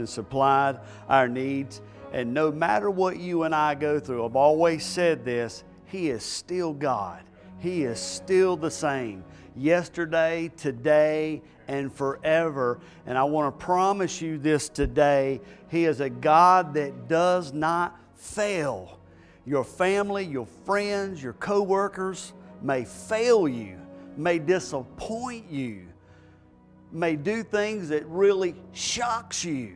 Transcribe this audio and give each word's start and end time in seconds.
and 0.00 0.08
supplied 0.08 0.78
our 1.08 1.26
needs. 1.26 1.82
And 2.12 2.32
no 2.32 2.52
matter 2.52 2.88
what 2.88 3.16
you 3.16 3.42
and 3.42 3.52
I 3.52 3.74
go 3.74 3.98
through, 3.98 4.24
I've 4.24 4.36
always 4.36 4.84
said 4.84 5.24
this 5.24 5.64
He 5.86 6.08
is 6.10 6.22
still 6.22 6.72
God. 6.72 7.24
He 7.58 7.82
is 7.82 7.98
still 7.98 8.56
the 8.56 8.70
same 8.70 9.24
yesterday, 9.56 10.52
today, 10.56 11.42
and 11.66 11.92
forever. 11.92 12.78
And 13.06 13.18
I 13.18 13.24
want 13.24 13.58
to 13.58 13.64
promise 13.66 14.22
you 14.22 14.38
this 14.38 14.68
today 14.68 15.40
He 15.68 15.84
is 15.84 15.98
a 15.98 16.08
God 16.08 16.74
that 16.74 17.08
does 17.08 17.52
not 17.52 17.98
fail. 18.14 19.00
Your 19.46 19.64
family, 19.64 20.24
your 20.24 20.46
friends, 20.64 21.20
your 21.20 21.32
coworkers 21.32 22.34
may 22.62 22.84
fail 22.84 23.48
you, 23.48 23.80
may 24.16 24.38
disappoint 24.38 25.50
you, 25.50 25.88
may 26.92 27.16
do 27.16 27.42
things 27.42 27.88
that 27.88 28.06
really 28.06 28.54
shocks 28.72 29.44
you 29.44 29.74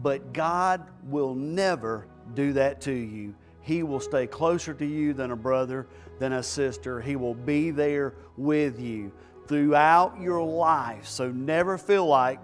but 0.00 0.32
God 0.32 0.86
will 1.04 1.34
never 1.34 2.06
do 2.34 2.52
that 2.54 2.80
to 2.82 2.92
you. 2.92 3.34
He 3.60 3.82
will 3.82 4.00
stay 4.00 4.26
closer 4.26 4.74
to 4.74 4.84
you 4.84 5.12
than 5.12 5.30
a 5.30 5.36
brother, 5.36 5.86
than 6.18 6.32
a 6.32 6.42
sister. 6.42 7.00
He 7.00 7.16
will 7.16 7.34
be 7.34 7.70
there 7.70 8.14
with 8.36 8.80
you 8.80 9.12
throughout 9.46 10.20
your 10.20 10.42
life. 10.42 11.06
So 11.06 11.30
never 11.30 11.78
feel 11.78 12.06
like 12.06 12.40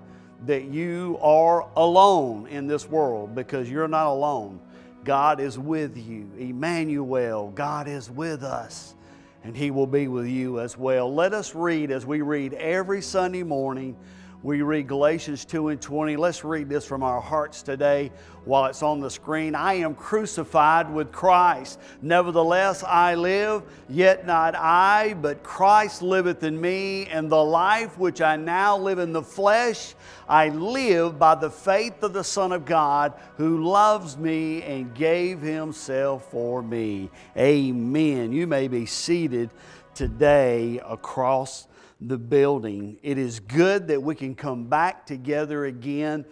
that 0.47 0.65
you 0.65 1.19
are 1.21 1.69
alone 1.77 2.47
in 2.47 2.67
this 2.67 2.89
world 2.89 3.35
because 3.35 3.71
you're 3.71 3.89
not 3.89 4.07
alone. 4.07 4.61
God 5.05 5.41
is 5.41 5.59
with 5.59 5.97
you. 5.97 6.31
Emmanuel, 6.39 7.51
God 7.51 7.89
is 7.89 8.11
with 8.11 8.43
us, 8.43 8.95
and 9.43 9.57
He 9.57 9.71
will 9.71 9.87
be 9.87 10.07
with 10.07 10.27
you 10.27 10.61
as 10.61 10.77
well. 10.77 11.13
Let 11.13 11.33
us 11.33 11.55
read 11.55 11.91
as 11.91 12.05
we 12.05 12.21
read 12.21 12.53
every 12.55 13.01
Sunday 13.01 13.43
morning 13.43 13.97
we 14.43 14.63
read 14.63 14.87
Galatians 14.87 15.45
2 15.45 15.69
and 15.69 15.81
20. 15.81 16.17
Let's 16.17 16.45
read 16.45 16.69
this 16.69 16.85
from 16.85 17.03
our 17.03 17.21
hearts 17.21 17.61
today 17.61 18.13
while 18.45 18.67
it's 18.67 18.85
on 18.85 19.01
the 19.01 19.11
screen. 19.11 19.57
I 19.57 19.75
am 19.75 19.97
crucified 19.97 20.93
with 20.93 21.11
Christ. 21.11 21.81
Nevertheless, 22.03 22.85
I 22.85 23.17
live, 23.17 23.65
yet 23.89 24.27
not 24.27 24.55
I, 24.55 25.15
but 25.15 25.43
Christ 25.43 26.03
liveth 26.03 26.45
in 26.45 26.61
me. 26.61 27.07
And 27.07 27.29
the 27.29 27.43
life 27.43 27.99
which 27.99 28.21
I 28.21 28.37
now 28.37 28.77
live 28.77 29.01
in 29.01 29.13
the 29.13 29.23
flesh, 29.23 29.95
I 30.29 30.51
live 30.51 31.19
by 31.19 31.35
the 31.35 31.51
faith 31.51 32.03
of 32.05 32.13
the 32.13 32.25
Son 32.25 32.53
of 32.53 32.65
God 32.65 33.15
who 33.39 33.65
loves 33.65 34.17
me 34.17 34.63
and 34.63 34.95
gave 34.95 35.41
himself 35.41 36.31
for 36.31 36.63
me. 36.63 37.11
Amen. 37.37 38.33
You 38.33 38.47
may 38.47 38.69
be 38.69 38.87
seated 38.87 39.51
today 39.95 40.81
across 40.87 41.68
the 42.01 42.19
building. 42.19 42.99
It 43.03 43.19
is 43.19 43.41
good 43.41 43.89
that 43.89 44.03
we 44.03 44.15
can 44.15 44.35
come 44.35 44.65
back 44.65 45.07
together 45.07 45.65
again 45.65 46.25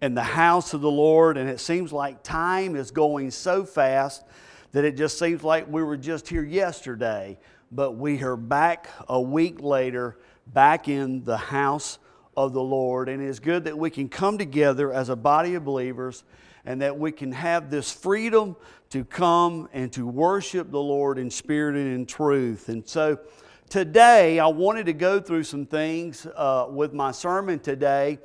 in 0.00 0.14
the 0.14 0.22
house 0.22 0.74
of 0.74 0.80
the 0.80 0.90
Lord, 0.90 1.36
and 1.36 1.48
it 1.48 1.60
seems 1.60 1.92
like 1.92 2.22
time 2.22 2.74
is 2.74 2.90
going 2.90 3.30
so 3.30 3.64
fast 3.64 4.24
that 4.72 4.84
it 4.84 4.96
just 4.96 5.18
seems 5.18 5.44
like 5.44 5.70
we 5.70 5.82
were 5.82 5.96
just 5.96 6.28
here 6.28 6.42
yesterday, 6.42 7.38
but 7.70 7.92
we 7.92 8.20
are 8.22 8.36
back 8.36 8.88
a 9.08 9.20
week 9.20 9.60
later, 9.60 10.18
back 10.48 10.88
in 10.88 11.22
the 11.24 11.36
house 11.36 11.98
of 12.36 12.52
the 12.52 12.62
Lord. 12.62 13.08
And 13.08 13.22
it's 13.22 13.38
good 13.38 13.64
that 13.64 13.78
we 13.78 13.90
can 13.90 14.08
come 14.08 14.38
together 14.38 14.92
as 14.92 15.08
a 15.08 15.16
body 15.16 15.54
of 15.54 15.64
believers 15.64 16.24
and 16.64 16.80
that 16.82 16.98
we 16.98 17.12
can 17.12 17.32
have 17.32 17.70
this 17.70 17.92
freedom 17.92 18.56
to 18.90 19.04
come 19.04 19.68
and 19.72 19.92
to 19.92 20.06
worship 20.06 20.70
the 20.70 20.80
Lord 20.80 21.18
in 21.18 21.30
spirit 21.30 21.76
and 21.76 21.94
in 21.94 22.06
truth. 22.06 22.68
And 22.68 22.86
so, 22.86 23.18
Today, 23.72 24.38
I 24.38 24.48
wanted 24.48 24.84
to 24.84 24.92
go 24.92 25.18
through 25.18 25.44
some 25.44 25.64
things 25.64 26.26
uh, 26.26 26.66
with 26.68 26.92
my 26.92 27.10
sermon 27.10 27.58
today 27.58 28.18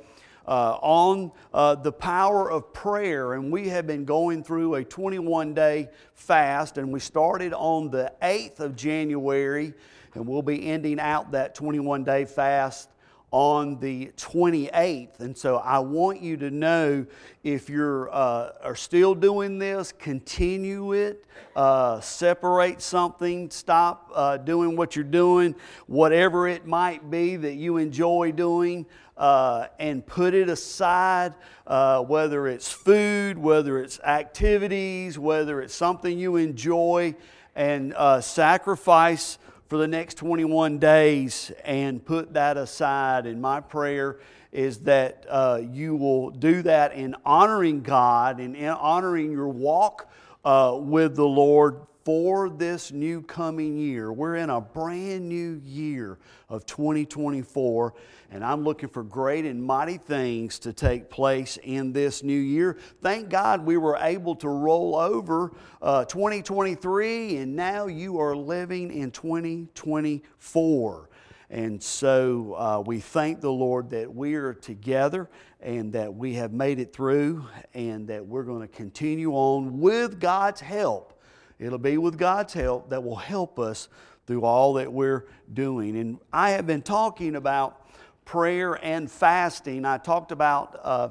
uh, 0.46 0.76
on 0.82 1.32
uh, 1.54 1.74
the 1.74 1.90
power 1.90 2.50
of 2.50 2.74
prayer. 2.74 3.32
And 3.32 3.50
we 3.50 3.70
have 3.70 3.86
been 3.86 4.04
going 4.04 4.44
through 4.44 4.74
a 4.74 4.84
21 4.84 5.54
day 5.54 5.88
fast, 6.12 6.76
and 6.76 6.92
we 6.92 7.00
started 7.00 7.54
on 7.54 7.88
the 7.88 8.12
8th 8.20 8.60
of 8.60 8.76
January, 8.76 9.72
and 10.12 10.26
we'll 10.26 10.42
be 10.42 10.66
ending 10.66 11.00
out 11.00 11.32
that 11.32 11.54
21 11.54 12.04
day 12.04 12.26
fast 12.26 12.90
on 13.30 13.78
the 13.80 14.10
28th. 14.16 15.20
And 15.20 15.36
so 15.36 15.56
I 15.56 15.78
want 15.80 16.22
you 16.22 16.36
to 16.38 16.50
know 16.50 17.06
if 17.44 17.68
you're 17.68 18.12
uh, 18.14 18.52
are 18.62 18.76
still 18.76 19.14
doing 19.14 19.58
this, 19.58 19.92
continue 19.92 20.92
it, 20.92 21.24
uh, 21.54 22.00
separate 22.00 22.80
something, 22.80 23.50
stop 23.50 24.10
uh, 24.14 24.38
doing 24.38 24.76
what 24.76 24.96
you're 24.96 25.04
doing, 25.04 25.54
whatever 25.86 26.48
it 26.48 26.66
might 26.66 27.10
be 27.10 27.36
that 27.36 27.54
you 27.54 27.76
enjoy 27.76 28.32
doing. 28.32 28.86
Uh, 29.16 29.66
and 29.80 30.06
put 30.06 30.32
it 30.32 30.48
aside, 30.48 31.34
uh, 31.66 32.00
whether 32.00 32.46
it's 32.46 32.70
food, 32.70 33.36
whether 33.36 33.80
it's 33.80 33.98
activities, 34.04 35.18
whether 35.18 35.60
it's 35.60 35.74
something 35.74 36.16
you 36.16 36.36
enjoy, 36.36 37.12
and 37.56 37.92
uh, 37.94 38.20
sacrifice 38.20 39.38
for 39.68 39.76
the 39.76 39.86
next 39.86 40.14
21 40.14 40.78
days 40.78 41.52
and 41.64 42.04
put 42.04 42.34
that 42.34 42.56
aside. 42.56 43.26
And 43.26 43.40
my 43.40 43.60
prayer 43.60 44.18
is 44.50 44.78
that 44.80 45.26
uh, 45.28 45.60
you 45.70 45.94
will 45.94 46.30
do 46.30 46.62
that 46.62 46.94
in 46.94 47.14
honoring 47.24 47.82
God 47.82 48.40
and 48.40 48.56
in 48.56 48.70
honoring 48.70 49.30
your 49.30 49.48
walk 49.48 50.10
uh, 50.44 50.76
with 50.80 51.16
the 51.16 51.26
Lord 51.26 51.80
for 52.08 52.48
this 52.48 52.90
new 52.90 53.20
coming 53.20 53.76
year. 53.76 54.10
We're 54.10 54.36
in 54.36 54.48
a 54.48 54.62
brand 54.62 55.28
new 55.28 55.60
year 55.62 56.16
of 56.48 56.64
2024, 56.64 57.92
and 58.30 58.42
I'm 58.42 58.64
looking 58.64 58.88
for 58.88 59.02
great 59.02 59.44
and 59.44 59.62
mighty 59.62 59.98
things 59.98 60.58
to 60.60 60.72
take 60.72 61.10
place 61.10 61.58
in 61.62 61.92
this 61.92 62.22
new 62.22 62.32
year. 62.32 62.78
Thank 63.02 63.28
God 63.28 63.66
we 63.66 63.76
were 63.76 63.98
able 64.00 64.34
to 64.36 64.48
roll 64.48 64.96
over 64.96 65.52
uh, 65.82 66.06
2023, 66.06 67.36
and 67.36 67.54
now 67.54 67.88
you 67.88 68.18
are 68.18 68.34
living 68.34 68.90
in 68.90 69.10
2024. 69.10 71.10
And 71.50 71.82
so 71.82 72.54
uh, 72.54 72.82
we 72.86 73.00
thank 73.00 73.42
the 73.42 73.52
Lord 73.52 73.90
that 73.90 74.14
we 74.14 74.34
are 74.36 74.54
together 74.54 75.28
and 75.60 75.92
that 75.92 76.14
we 76.14 76.32
have 76.34 76.54
made 76.54 76.78
it 76.78 76.94
through 76.94 77.44
and 77.74 78.08
that 78.08 78.24
we're 78.24 78.44
going 78.44 78.62
to 78.62 78.68
continue 78.68 79.32
on 79.32 79.78
with 79.78 80.18
God's 80.18 80.62
help 80.62 81.12
It'll 81.58 81.78
be 81.78 81.98
with 81.98 82.16
God's 82.16 82.52
help 82.52 82.90
that 82.90 83.02
will 83.02 83.16
help 83.16 83.58
us 83.58 83.88
through 84.26 84.44
all 84.44 84.74
that 84.74 84.92
we're 84.92 85.26
doing. 85.52 85.96
And 85.96 86.18
I 86.32 86.50
have 86.50 86.66
been 86.66 86.82
talking 86.82 87.34
about 87.34 87.86
prayer 88.24 88.74
and 88.74 89.10
fasting. 89.10 89.84
I 89.84 89.98
talked 89.98 90.32
about 90.32 90.78
uh, 90.82 91.08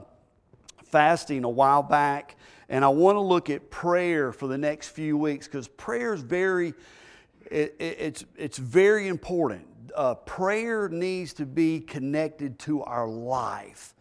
fasting 0.86 1.44
a 1.44 1.50
while 1.50 1.84
back, 1.84 2.36
and 2.70 2.86
I 2.86 2.90
want 2.90 3.16
to 3.16 3.22
look 3.22 3.50
at 3.50 3.70
prayer 3.72 4.32
for 4.32 4.48
the 4.48 4.58
next 4.58 4.90
few 4.90 5.18
weeks 5.18 5.48
because 5.48 5.68
prayer 5.68 6.14
is 6.14 6.22
very, 6.22 6.76
it, 7.50 7.76
it, 7.80 7.98
it's, 8.00 8.26
it's 8.38 8.58
very 8.58 9.08
important. 9.08 9.66
Uh, 9.96 10.14
prayer 10.14 10.88
needs 10.90 11.34
to 11.34 11.46
be 11.46 11.80
connected 11.80 12.60
to 12.60 12.84
our 12.84 13.08
life. 13.08 13.96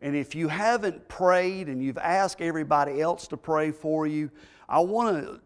And 0.00 0.14
if 0.14 0.34
you 0.34 0.48
haven't 0.48 1.08
prayed 1.08 1.68
and 1.68 1.82
you've 1.82 1.98
asked 1.98 2.40
everybody 2.40 3.00
else 3.00 3.26
to 3.28 3.36
pray 3.36 3.72
for 3.72 4.06
you, 4.06 4.30
I 4.68 4.80
want 4.80 5.24
to 5.24 5.40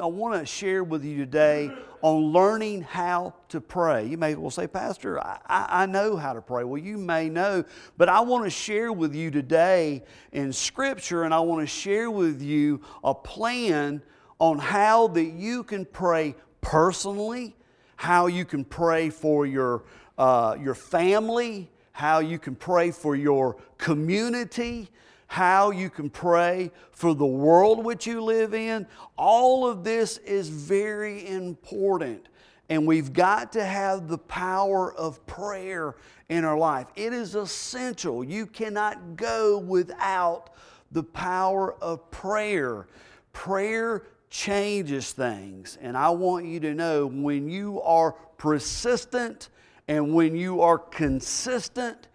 I 0.00 0.06
want 0.06 0.40
to 0.40 0.46
share 0.46 0.82
with 0.82 1.04
you 1.04 1.18
today 1.18 1.70
on 2.00 2.32
learning 2.32 2.80
how 2.80 3.34
to 3.50 3.60
pray. 3.60 4.06
You 4.06 4.16
may 4.16 4.34
well 4.34 4.50
say, 4.50 4.66
Pastor, 4.66 5.20
I, 5.20 5.38
I, 5.46 5.86
know 5.86 6.16
how 6.16 6.32
to 6.32 6.40
pray. 6.40 6.64
Well, 6.64 6.80
you 6.80 6.96
may 6.96 7.28
know, 7.28 7.62
but 7.98 8.08
I 8.08 8.20
want 8.20 8.44
to 8.44 8.50
share 8.50 8.90
with 8.90 9.14
you 9.14 9.30
today 9.30 10.02
in 10.32 10.50
Scripture, 10.50 11.24
and 11.24 11.34
I 11.34 11.40
want 11.40 11.60
to 11.60 11.66
share 11.66 12.10
with 12.10 12.40
you 12.40 12.80
a 13.04 13.14
plan 13.14 14.00
on 14.38 14.58
how 14.58 15.08
that 15.08 15.26
you 15.26 15.62
can 15.62 15.84
pray 15.84 16.36
personally, 16.62 17.54
how 17.96 18.28
you 18.28 18.46
can 18.46 18.64
pray 18.64 19.10
for 19.10 19.44
your, 19.44 19.84
uh, 20.16 20.56
your 20.58 20.74
family, 20.74 21.70
how 21.92 22.20
you 22.20 22.38
can 22.38 22.54
pray 22.54 22.90
for 22.92 23.14
your 23.14 23.56
community, 23.76 24.88
how 25.32 25.70
you 25.70 25.88
can 25.88 26.10
pray 26.10 26.70
for 26.90 27.14
the 27.14 27.24
world 27.24 27.82
which 27.82 28.06
you 28.06 28.22
live 28.22 28.52
in. 28.52 28.86
All 29.16 29.66
of 29.66 29.82
this 29.82 30.18
is 30.18 30.50
very 30.50 31.26
important. 31.26 32.28
And 32.68 32.86
we've 32.86 33.14
got 33.14 33.50
to 33.52 33.64
have 33.64 34.08
the 34.08 34.18
power 34.18 34.92
of 34.92 35.24
prayer 35.26 35.96
in 36.28 36.44
our 36.44 36.58
life. 36.58 36.88
It 36.96 37.14
is 37.14 37.34
essential. 37.34 38.22
You 38.22 38.44
cannot 38.44 39.16
go 39.16 39.56
without 39.56 40.50
the 40.90 41.02
power 41.02 41.76
of 41.80 42.10
prayer. 42.10 42.86
Prayer 43.32 44.02
changes 44.28 45.12
things. 45.12 45.78
And 45.80 45.96
I 45.96 46.10
want 46.10 46.44
you 46.44 46.60
to 46.60 46.74
know 46.74 47.06
when 47.06 47.48
you 47.48 47.80
are 47.80 48.12
persistent 48.36 49.48
and 49.88 50.12
when 50.12 50.36
you 50.36 50.60
are 50.60 50.76
consistent 50.76 52.08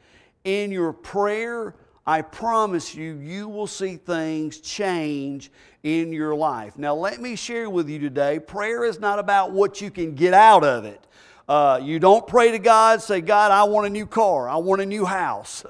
in 0.44 0.71
your 0.71 0.94
prayer, 0.94 1.74
I 2.07 2.21
promise 2.21 2.95
you, 2.95 3.19
you 3.19 3.50
will 3.50 3.68
see 3.68 3.98
things 3.98 4.62
change 4.62 5.51
in 5.83 6.13
your 6.13 6.33
life. 6.36 6.77
Now, 6.77 6.95
let 6.95 7.19
me 7.19 7.36
share 7.36 7.69
with 7.69 7.89
you 7.89 8.00
today 8.00 8.39
prayer 8.39 8.86
is 8.86 8.98
not 8.98 9.19
about 9.19 9.51
what 9.51 9.81
you 9.81 9.92
can 9.92 10.15
get 10.15 10.33
out 10.33 10.63
of 10.63 10.86
it. 10.86 11.04
Uh, 11.50 11.80
you 11.83 12.00
don't 12.00 12.25
pray 12.25 12.51
to 12.51 12.59
God, 12.59 13.01
say, 13.01 13.19
God, 13.19 13.51
I 13.51 13.63
want 13.65 13.88
a 13.88 13.89
new 13.89 14.06
car. 14.06 14.48
I 14.48 14.56
want 14.56 14.81
a 14.81 14.86
new 14.86 15.04
house. 15.04 15.65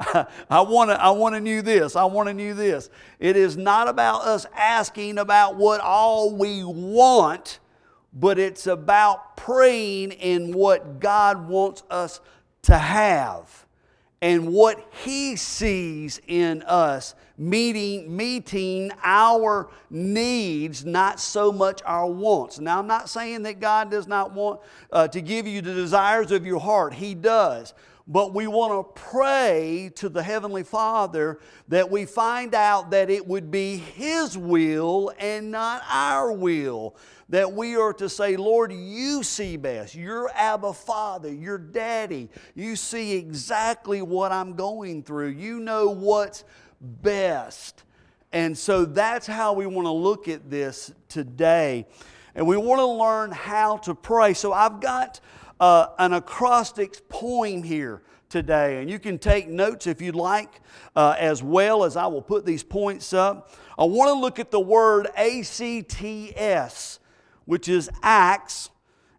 I, 0.00 0.60
want 0.60 0.90
a, 0.90 1.02
I 1.02 1.10
want 1.10 1.34
a 1.34 1.40
new 1.40 1.62
this. 1.62 1.96
I 1.96 2.04
want 2.04 2.28
a 2.28 2.34
new 2.34 2.52
this. 2.52 2.90
It 3.18 3.36
is 3.36 3.56
not 3.56 3.88
about 3.88 4.22
us 4.22 4.46
asking 4.54 5.16
about 5.16 5.56
what 5.56 5.80
all 5.80 6.34
we 6.34 6.64
want, 6.64 7.60
but 8.12 8.38
it's 8.38 8.66
about 8.66 9.38
praying 9.38 10.12
in 10.12 10.52
what 10.52 11.00
God 11.00 11.48
wants 11.48 11.82
us 11.90 12.20
to 12.62 12.76
have 12.76 13.66
and 14.20 14.52
what 14.52 14.84
He 15.04 15.36
sees 15.36 16.20
in 16.26 16.62
us, 16.62 17.14
meeting, 17.36 18.16
meeting 18.16 18.90
our 19.02 19.70
needs, 19.90 20.84
not 20.84 21.20
so 21.20 21.52
much 21.52 21.80
our 21.84 22.06
wants. 22.06 22.58
Now, 22.58 22.78
I'm 22.80 22.86
not 22.86 23.08
saying 23.08 23.42
that 23.44 23.60
God 23.60 23.90
does 23.90 24.06
not 24.06 24.32
want 24.32 24.60
uh, 24.92 25.08
to 25.08 25.20
give 25.20 25.46
you 25.46 25.62
the 25.62 25.74
desires 25.74 26.32
of 26.32 26.44
your 26.44 26.60
heart, 26.60 26.94
He 26.94 27.14
does. 27.14 27.74
But 28.10 28.34
we 28.34 28.46
want 28.46 28.72
to 28.72 29.02
pray 29.02 29.92
to 29.96 30.08
the 30.08 30.22
Heavenly 30.22 30.62
Father 30.62 31.40
that 31.68 31.90
we 31.90 32.06
find 32.06 32.54
out 32.54 32.90
that 32.90 33.10
it 33.10 33.26
would 33.26 33.50
be 33.50 33.76
His 33.76 34.36
will 34.36 35.12
and 35.18 35.50
not 35.50 35.82
our 35.90 36.32
will 36.32 36.96
that 37.28 37.52
we 37.52 37.76
are 37.76 37.92
to 37.94 38.08
say, 38.08 38.36
Lord, 38.36 38.72
you 38.72 39.22
see 39.22 39.56
best. 39.56 39.94
You're 39.94 40.30
Abba 40.34 40.72
Father, 40.72 41.32
you're 41.32 41.58
Daddy. 41.58 42.28
You 42.54 42.76
see 42.76 43.16
exactly 43.16 44.02
what 44.02 44.32
I'm 44.32 44.54
going 44.54 45.02
through. 45.02 45.28
You 45.28 45.60
know 45.60 45.90
what's 45.90 46.44
best. 46.80 47.84
And 48.32 48.56
so 48.56 48.84
that's 48.84 49.26
how 49.26 49.52
we 49.52 49.66
want 49.66 49.86
to 49.86 49.92
look 49.92 50.28
at 50.28 50.50
this 50.50 50.92
today. 51.08 51.86
And 52.34 52.46
we 52.46 52.56
want 52.56 52.78
to 52.80 52.86
learn 52.86 53.30
how 53.32 53.78
to 53.78 53.94
pray. 53.94 54.34
So 54.34 54.52
I've 54.52 54.80
got 54.80 55.20
uh, 55.60 55.88
an 55.98 56.12
acrostics 56.12 57.02
poem 57.08 57.62
here 57.62 58.02
today, 58.28 58.80
and 58.80 58.90
you 58.90 58.98
can 58.98 59.18
take 59.18 59.48
notes 59.48 59.86
if 59.86 60.02
you'd 60.02 60.14
like, 60.14 60.60
uh, 60.94 61.16
as 61.18 61.42
well 61.42 61.84
as 61.84 61.96
I 61.96 62.06
will 62.06 62.22
put 62.22 62.44
these 62.44 62.62
points 62.62 63.12
up. 63.12 63.50
I 63.78 63.84
want 63.84 64.08
to 64.08 64.14
look 64.14 64.38
at 64.38 64.50
the 64.50 64.60
word 64.60 65.08
ACTS 65.16 67.00
which 67.48 67.66
is 67.66 67.88
Acts, 68.02 68.68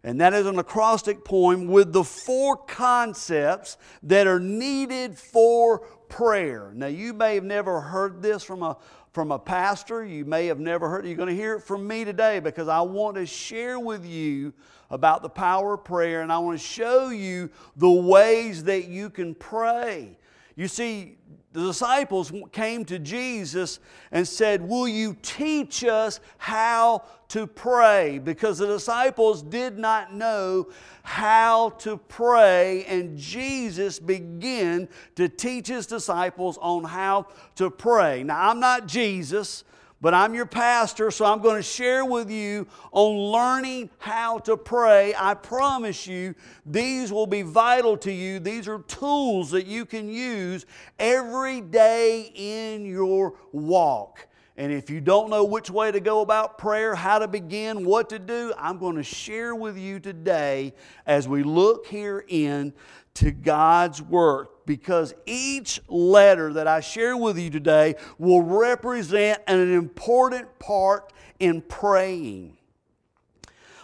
and 0.04 0.20
that 0.20 0.32
is 0.34 0.46
an 0.46 0.56
acrostic 0.56 1.24
poem 1.24 1.66
with 1.66 1.92
the 1.92 2.04
four 2.04 2.56
concepts 2.56 3.76
that 4.04 4.28
are 4.28 4.38
needed 4.38 5.18
for 5.18 5.80
prayer. 6.08 6.70
Now, 6.72 6.86
you 6.86 7.12
may 7.12 7.34
have 7.34 7.42
never 7.42 7.80
heard 7.80 8.22
this 8.22 8.44
from 8.44 8.62
a 8.62 8.76
from 9.10 9.32
a 9.32 9.38
pastor. 9.40 10.04
You 10.04 10.24
may 10.24 10.46
have 10.46 10.60
never 10.60 10.88
heard 10.88 11.04
it. 11.04 11.08
You're 11.08 11.16
going 11.16 11.28
to 11.28 11.34
hear 11.34 11.56
it 11.56 11.62
from 11.62 11.88
me 11.88 12.04
today 12.04 12.38
because 12.38 12.68
I 12.68 12.82
want 12.82 13.16
to 13.16 13.26
share 13.26 13.80
with 13.80 14.06
you 14.06 14.52
about 14.90 15.22
the 15.22 15.28
power 15.28 15.74
of 15.74 15.82
prayer 15.82 16.22
and 16.22 16.32
I 16.32 16.38
want 16.38 16.56
to 16.56 16.64
show 16.64 17.08
you 17.08 17.50
the 17.74 17.90
ways 17.90 18.62
that 18.62 18.86
you 18.86 19.10
can 19.10 19.34
pray. 19.34 20.16
You 20.56 20.68
see, 20.68 21.16
the 21.52 21.66
disciples 21.66 22.32
came 22.52 22.84
to 22.84 22.98
Jesus 22.98 23.80
and 24.12 24.26
said, 24.26 24.62
Will 24.68 24.86
you 24.86 25.16
teach 25.20 25.84
us 25.84 26.20
how 26.38 27.02
to 27.28 27.46
pray? 27.46 28.18
Because 28.18 28.58
the 28.58 28.66
disciples 28.66 29.42
did 29.42 29.76
not 29.76 30.14
know 30.14 30.68
how 31.02 31.70
to 31.70 31.96
pray, 31.96 32.84
and 32.84 33.18
Jesus 33.18 33.98
began 33.98 34.88
to 35.16 35.28
teach 35.28 35.66
his 35.66 35.86
disciples 35.86 36.56
on 36.60 36.84
how 36.84 37.26
to 37.56 37.68
pray. 37.68 38.22
Now, 38.22 38.50
I'm 38.50 38.60
not 38.60 38.86
Jesus 38.86 39.64
but 40.00 40.14
I'm 40.14 40.34
your 40.34 40.46
pastor, 40.46 41.10
so 41.10 41.26
I'm 41.26 41.40
going 41.40 41.56
to 41.56 41.62
share 41.62 42.04
with 42.04 42.30
you 42.30 42.66
on 42.92 43.16
learning 43.32 43.90
how 43.98 44.38
to 44.40 44.56
pray. 44.56 45.14
I 45.16 45.34
promise 45.34 46.06
you, 46.06 46.34
these 46.64 47.12
will 47.12 47.26
be 47.26 47.42
vital 47.42 47.96
to 47.98 48.12
you. 48.12 48.38
These 48.38 48.66
are 48.66 48.78
tools 48.80 49.50
that 49.50 49.66
you 49.66 49.84
can 49.84 50.08
use 50.08 50.64
every 50.98 51.60
day 51.60 52.32
in 52.34 52.86
your 52.86 53.34
walk. 53.52 54.26
And 54.60 54.70
if 54.70 54.90
you 54.90 55.00
don't 55.00 55.30
know 55.30 55.44
which 55.44 55.70
way 55.70 55.90
to 55.90 56.00
go 56.00 56.20
about 56.20 56.58
prayer, 56.58 56.94
how 56.94 57.20
to 57.20 57.26
begin, 57.26 57.82
what 57.82 58.10
to 58.10 58.18
do, 58.18 58.52
I'm 58.58 58.76
going 58.76 58.96
to 58.96 59.02
share 59.02 59.54
with 59.54 59.78
you 59.78 59.98
today 60.00 60.74
as 61.06 61.26
we 61.26 61.42
look 61.42 61.86
here 61.86 62.22
in 62.28 62.74
to 63.14 63.30
God's 63.30 64.02
work 64.02 64.66
because 64.66 65.14
each 65.24 65.80
letter 65.88 66.52
that 66.52 66.66
I 66.66 66.80
share 66.80 67.16
with 67.16 67.38
you 67.38 67.48
today 67.48 67.94
will 68.18 68.42
represent 68.42 69.40
an 69.46 69.72
important 69.72 70.58
part 70.58 71.10
in 71.38 71.62
praying. 71.62 72.58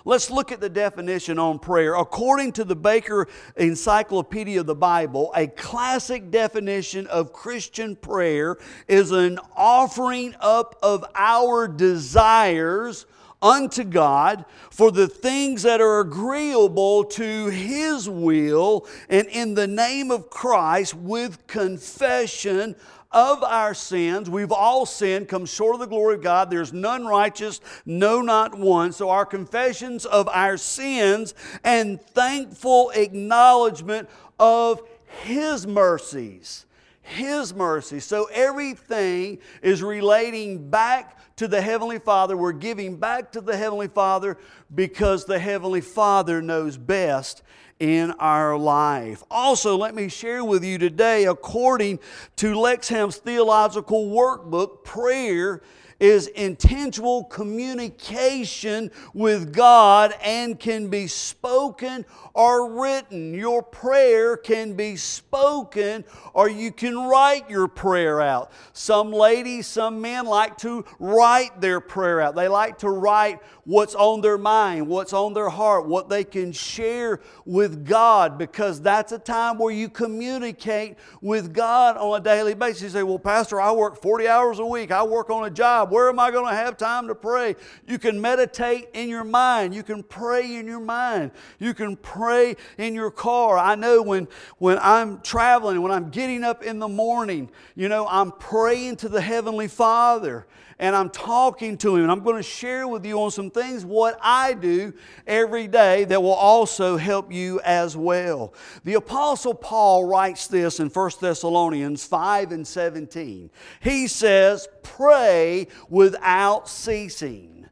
Let's 0.07 0.31
look 0.31 0.53
at 0.53 0.61
the 0.61 0.69
definition 0.69 1.37
on 1.37 1.59
prayer. 1.59 1.97
According 1.97 2.53
to 2.53 2.65
the 2.65 2.77
Baker 2.77 3.27
Encyclopedia 3.57 4.61
of 4.61 4.67
the 4.67 4.75
Bible, 4.77 5.33
a 5.35 5.49
classic 5.49 6.31
definition 6.31 7.09
of 7.09 7.33
Christian 7.33 7.97
prayer 7.97 8.57
is 8.87 9.11
an 9.11 9.41
offering 9.57 10.37
up 10.39 10.79
of 10.81 11.05
our 11.17 11.67
desires 11.67 13.07
unto 13.43 13.83
God 13.83 14.45
for 14.71 14.93
the 14.93 15.09
things 15.09 15.65
that 15.65 15.81
are 15.81 15.99
agreeable 15.99 17.03
to 17.05 17.47
His 17.49 18.09
will, 18.09 18.87
and 19.09 19.27
in 19.27 19.55
the 19.55 19.67
name 19.67 20.13
of 20.13 20.31
Christ 20.31 20.95
with 20.95 21.49
confession 21.49 22.77
of 23.17 23.43
our 23.43 23.73
sins. 23.73 24.29
We've 24.29 24.53
all 24.53 24.85
sinned, 24.85 25.27
come 25.27 25.47
short 25.47 25.75
of 25.75 25.81
the 25.81 25.87
glory 25.87 26.17
of 26.17 26.23
God. 26.23 26.51
There's 26.51 26.75
none 26.75 27.07
righteous, 27.07 27.63
no, 27.87 28.21
not 28.21 28.57
one. 28.57 28.93
So, 28.93 29.09
our 29.09 29.25
confessions 29.25 30.05
of 30.05 30.29
our 30.29 30.59
sins 30.59 31.33
and 31.65 31.99
thankful 31.99 32.91
acknowledgement 32.91 34.11
of 34.39 34.83
His 35.25 35.67
mercies. 35.67 36.67
His 37.01 37.55
mercy. 37.55 38.01
So 38.01 38.29
everything 38.33 39.39
is 39.63 39.81
relating 39.81 40.69
back 40.69 41.16
to 41.37 41.47
the 41.47 41.61
Heavenly 41.61 41.99
Father. 41.99 42.37
We're 42.37 42.53
giving 42.53 42.97
back 42.97 43.33
to 43.33 43.43
the 43.43 43.57
Heavenly 43.57 43.89
Father 43.89 44.39
because 44.75 45.27
the 45.27 45.39
Heavenly 45.39 45.83
Father 45.83 46.41
knows 46.41 46.79
best 46.79 47.43
in 47.79 48.13
our 48.13 48.57
life. 48.57 49.23
Also, 49.31 49.77
let 49.77 49.95
me 49.95 50.09
share 50.09 50.43
with 50.43 50.65
you 50.65 50.79
today, 50.79 51.27
according 51.27 51.99
to 52.37 52.55
Lexham's 52.55 53.19
theological 53.19 54.07
wordbook, 54.07 54.83
prayer 54.83 55.61
is 55.99 56.27
intentional 56.29 57.25
communication 57.25 58.91
with 59.15 59.53
God 59.53 60.15
and 60.23 60.59
can 60.59 60.89
be 60.89 61.07
spoken 61.07 62.05
or 62.35 62.83
written. 62.83 63.33
Your 63.33 63.63
prayer 63.63 64.37
can 64.37 64.75
be 64.75 64.97
spoken 64.97 66.05
or 66.35 66.49
you 66.49 66.71
can 66.71 66.97
write 66.99 67.49
your 67.49 67.69
prayer 67.69 68.21
out. 68.21 68.53
Some 68.73 69.13
ladies, 69.13 69.67
some 69.67 70.01
men 70.01 70.27
like 70.27 70.59
to 70.59 70.85
write 70.99 71.61
their 71.61 71.81
prayer 71.81 72.21
out. 72.21 72.35
They 72.35 72.49
like 72.49 72.79
to 72.79 72.91
write 72.91 73.41
what's 73.65 73.95
on 73.95 74.21
their 74.21 74.39
mind, 74.39 74.87
what's 74.87 75.13
on 75.13 75.35
their 75.35 75.49
heart, 75.49 75.87
what 75.87 76.09
they 76.09 76.25
can 76.25 76.53
share 76.53 77.21
with 77.45 77.85
God 77.85 78.39
because 78.39 78.81
that's 78.81 79.13
a 79.13 79.19
time 79.19 79.59
where 79.59 79.73
you 79.73 79.89
communicate 79.89 80.97
with 81.21 81.53
God 81.53 81.97
on 81.97 82.21
a 82.21 82.23
daily 82.23 82.55
basis. 82.55 82.83
You 82.83 82.89
say, 82.91 83.03
Well, 83.03 83.19
Pastor, 83.19 83.61
I 83.61 83.73
work 83.73 84.01
40 84.01 84.29
hours 84.29 84.59
a 84.59 84.67
week, 84.67 84.91
I 84.91 85.03
work 85.03 85.31
on 85.31 85.47
a 85.47 85.51
job. 85.51 85.86
Where 85.91 86.09
am 86.09 86.19
I 86.19 86.31
going 86.31 86.51
to 86.51 86.57
have 86.57 86.77
time 86.77 87.09
to 87.09 87.15
pray? 87.15 87.57
You 87.87 87.99
can 87.99 88.21
meditate 88.21 88.89
in 88.95 89.09
your 89.09 89.25
mind, 89.25 89.75
you 89.75 89.83
can 89.83 90.03
pray 90.03 90.57
in 90.57 90.67
your 90.67 90.81
mind, 90.81 91.31
you 91.59 91.73
can 91.73 91.97
pray 91.97 92.17
pray 92.17 92.57
in 92.79 92.95
your 92.95 93.11
car. 93.11 93.59
I 93.59 93.75
know 93.75 94.03
when, 94.03 94.27
when 94.59 94.79
I'm 94.81 95.21
traveling, 95.21 95.83
when 95.83 95.93
I'm 95.93 96.11
getting 96.11 96.45
up 96.45 96.63
in 96.63 96.79
the 96.79 96.89
morning, 96.89 97.51
you 97.75 97.89
know, 97.89 98.07
I'm 98.09 98.33
praying 98.33 98.97
to 98.97 99.09
the 99.09 99.21
Heavenly 99.21 99.69
Father 99.69 100.47
and 100.79 100.95
I'm 100.95 101.11
talking 101.11 101.79
to 101.79 101.97
Him. 101.97 102.03
And 102.03 102.11
I'm 102.13 102.23
going 102.23 102.37
to 102.37 102.43
share 102.43 102.87
with 102.87 103.05
you 103.07 103.21
on 103.23 103.31
some 103.31 103.51
things 103.51 103.85
what 103.85 104.19
I 104.23 104.55
do 104.55 104.93
every 105.27 105.67
day 105.67 106.05
that 106.05 106.23
will 106.23 106.35
also 106.35 106.97
help 106.97 107.33
you 107.33 107.61
as 107.61 107.97
well. 107.97 108.55
The 108.85 108.95
Apostle 108.95 109.55
Paul 109.55 110.05
writes 110.05 110.47
this 110.47 110.81
in 110.81 110.89
1 110.89 111.11
Thessalonians 111.21 112.05
5 112.05 112.53
and 112.53 112.67
17. 112.67 113.51
He 113.81 114.07
says, 114.07 114.69
Pray 114.83 115.69
without 115.89 116.69
ceasing. 116.69 117.67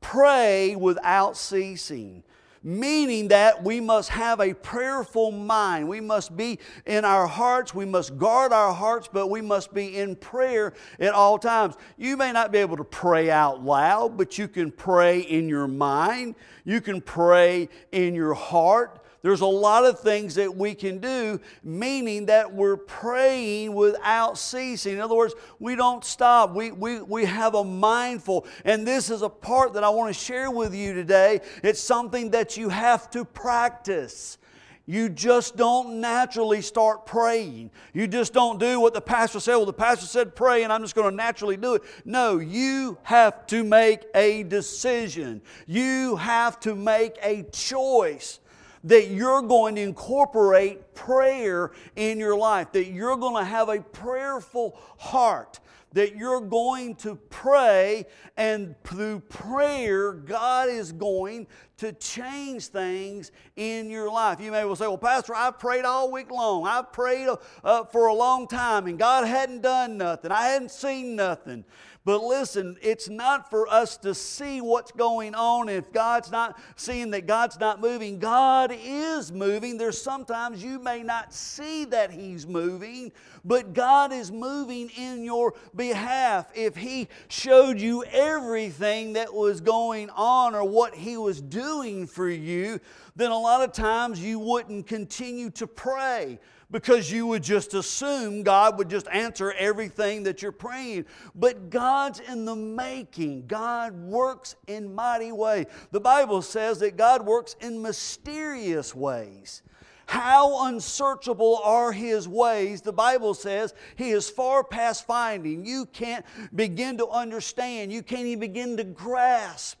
Pray 0.00 0.76
without 0.76 1.36
ceasing 1.36 2.22
meaning 2.62 3.28
that 3.28 3.62
we 3.62 3.80
must 3.80 4.10
have 4.10 4.40
a 4.40 4.54
prayerful 4.54 5.30
mind. 5.30 5.88
We 5.88 6.00
must 6.00 6.36
be 6.36 6.58
in 6.86 7.04
our 7.04 7.26
hearts, 7.26 7.74
we 7.74 7.84
must 7.84 8.18
guard 8.18 8.52
our 8.52 8.72
hearts, 8.72 9.08
but 9.12 9.28
we 9.28 9.40
must 9.40 9.72
be 9.72 9.98
in 9.98 10.16
prayer 10.16 10.72
at 10.98 11.12
all 11.12 11.38
times. 11.38 11.74
You 11.96 12.16
may 12.16 12.32
not 12.32 12.52
be 12.52 12.58
able 12.58 12.76
to 12.76 12.84
pray 12.84 13.30
out 13.30 13.64
loud, 13.64 14.16
but 14.16 14.38
you 14.38 14.48
can 14.48 14.70
pray 14.70 15.20
in 15.20 15.48
your 15.48 15.68
mind, 15.68 16.34
you 16.64 16.80
can 16.80 17.00
pray 17.00 17.68
in 17.92 18.14
your 18.14 18.34
heart. 18.34 18.97
There's 19.22 19.40
a 19.40 19.46
lot 19.46 19.84
of 19.84 19.98
things 19.98 20.36
that 20.36 20.54
we 20.54 20.74
can 20.74 20.98
do, 20.98 21.40
meaning 21.64 22.26
that 22.26 22.52
we're 22.52 22.76
praying 22.76 23.74
without 23.74 24.38
ceasing. 24.38 24.94
In 24.94 25.00
other 25.00 25.16
words, 25.16 25.34
we 25.58 25.74
don't 25.74 26.04
stop. 26.04 26.54
We, 26.54 26.70
we, 26.70 27.00
we 27.00 27.24
have 27.24 27.54
a 27.54 27.64
mindful. 27.64 28.46
And 28.64 28.86
this 28.86 29.10
is 29.10 29.22
a 29.22 29.28
part 29.28 29.72
that 29.72 29.82
I 29.82 29.88
want 29.88 30.14
to 30.14 30.18
share 30.18 30.50
with 30.50 30.74
you 30.74 30.94
today. 30.94 31.40
It's 31.64 31.80
something 31.80 32.30
that 32.30 32.56
you 32.56 32.68
have 32.68 33.10
to 33.10 33.24
practice. 33.24 34.38
You 34.86 35.10
just 35.10 35.56
don't 35.56 36.00
naturally 36.00 36.62
start 36.62 37.04
praying. 37.04 37.72
You 37.92 38.06
just 38.06 38.32
don't 38.32 38.58
do 38.58 38.80
what 38.80 38.94
the 38.94 39.02
pastor 39.02 39.38
said. 39.38 39.56
Well, 39.56 39.66
the 39.66 39.72
pastor 39.72 40.06
said 40.06 40.34
pray, 40.34 40.62
and 40.62 40.72
I'm 40.72 40.80
just 40.80 40.94
going 40.94 41.10
to 41.10 41.14
naturally 41.14 41.58
do 41.58 41.74
it. 41.74 41.82
No, 42.06 42.38
you 42.38 42.96
have 43.02 43.46
to 43.48 43.64
make 43.64 44.06
a 44.14 44.44
decision. 44.44 45.42
You 45.66 46.16
have 46.16 46.58
to 46.60 46.74
make 46.74 47.18
a 47.22 47.42
choice 47.52 48.40
that 48.84 49.08
you're 49.10 49.42
going 49.42 49.74
to 49.76 49.82
incorporate 49.82 50.94
prayer 50.94 51.72
in 51.96 52.18
your 52.18 52.36
life, 52.36 52.72
that 52.72 52.86
you're 52.86 53.16
going 53.16 53.42
to 53.42 53.48
have 53.48 53.68
a 53.68 53.80
prayerful 53.80 54.78
heart 54.98 55.60
that 55.92 56.16
you're 56.16 56.40
going 56.40 56.94
to 56.96 57.16
pray, 57.30 58.06
and 58.36 58.74
through 58.84 59.20
prayer, 59.20 60.12
God 60.12 60.68
is 60.68 60.92
going 60.92 61.46
to 61.78 61.92
change 61.92 62.66
things 62.66 63.30
in 63.56 63.88
your 63.88 64.10
life. 64.10 64.40
You 64.40 64.52
may 64.52 64.64
well 64.64 64.76
say, 64.76 64.86
Well, 64.86 64.98
Pastor, 64.98 65.34
I've 65.34 65.58
prayed 65.58 65.84
all 65.84 66.12
week 66.12 66.30
long. 66.30 66.66
I've 66.66 66.92
prayed 66.92 67.28
uh, 67.64 67.84
for 67.84 68.08
a 68.08 68.14
long 68.14 68.46
time, 68.46 68.86
and 68.86 68.98
God 68.98 69.26
hadn't 69.26 69.62
done 69.62 69.96
nothing. 69.96 70.30
I 70.30 70.48
hadn't 70.48 70.70
seen 70.70 71.16
nothing. 71.16 71.64
But 72.08 72.22
listen, 72.22 72.78
it's 72.80 73.10
not 73.10 73.50
for 73.50 73.68
us 73.68 73.98
to 73.98 74.14
see 74.14 74.62
what's 74.62 74.92
going 74.92 75.34
on. 75.34 75.68
If 75.68 75.92
God's 75.92 76.30
not 76.30 76.58
seeing 76.74 77.10
that 77.10 77.26
God's 77.26 77.60
not 77.60 77.82
moving, 77.82 78.18
God 78.18 78.74
is 78.74 79.30
moving. 79.30 79.76
There's 79.76 80.00
sometimes 80.00 80.64
you 80.64 80.78
may 80.78 81.02
not 81.02 81.34
see 81.34 81.84
that 81.84 82.10
He's 82.10 82.46
moving, 82.46 83.12
but 83.44 83.74
God 83.74 84.10
is 84.14 84.32
moving 84.32 84.88
in 84.96 85.22
your 85.22 85.52
behalf. 85.76 86.50
If 86.54 86.76
He 86.76 87.08
showed 87.28 87.78
you 87.78 88.04
everything 88.04 89.12
that 89.12 89.34
was 89.34 89.60
going 89.60 90.08
on 90.08 90.54
or 90.54 90.64
what 90.64 90.94
He 90.94 91.18
was 91.18 91.42
doing 91.42 91.67
for 92.06 92.28
you, 92.28 92.80
then 93.14 93.30
a 93.30 93.38
lot 93.38 93.62
of 93.62 93.72
times 93.72 94.20
you 94.20 94.38
wouldn't 94.38 94.86
continue 94.86 95.50
to 95.50 95.66
pray 95.66 96.38
because 96.70 97.10
you 97.10 97.26
would 97.26 97.42
just 97.42 97.74
assume 97.74 98.42
God 98.42 98.78
would 98.78 98.90
just 98.90 99.06
answer 99.08 99.52
everything 99.52 100.22
that 100.24 100.42
you're 100.42 100.52
praying. 100.52 101.04
But 101.34 101.70
God's 101.70 102.20
in 102.20 102.44
the 102.44 102.56
making. 102.56 103.46
God 103.46 103.94
works 103.94 104.56
in 104.66 104.94
mighty 104.94 105.32
ways. 105.32 105.66
The 105.90 106.00
Bible 106.00 106.42
says 106.42 106.78
that 106.80 106.96
God 106.96 107.24
works 107.24 107.54
in 107.60 107.80
mysterious 107.80 108.94
ways. 108.94 109.62
How 110.06 110.68
unsearchable 110.68 111.60
are 111.62 111.92
His 111.92 112.26
ways? 112.26 112.80
The 112.80 112.92
Bible 112.92 113.34
says 113.34 113.74
He 113.96 114.10
is 114.10 114.30
far 114.30 114.64
past 114.64 115.06
finding. 115.06 115.66
You 115.66 115.84
can't 115.86 116.24
begin 116.54 116.96
to 116.98 117.08
understand, 117.08 117.92
you 117.92 118.02
can't 118.02 118.26
even 118.26 118.40
begin 118.40 118.76
to 118.78 118.84
grasp 118.84 119.77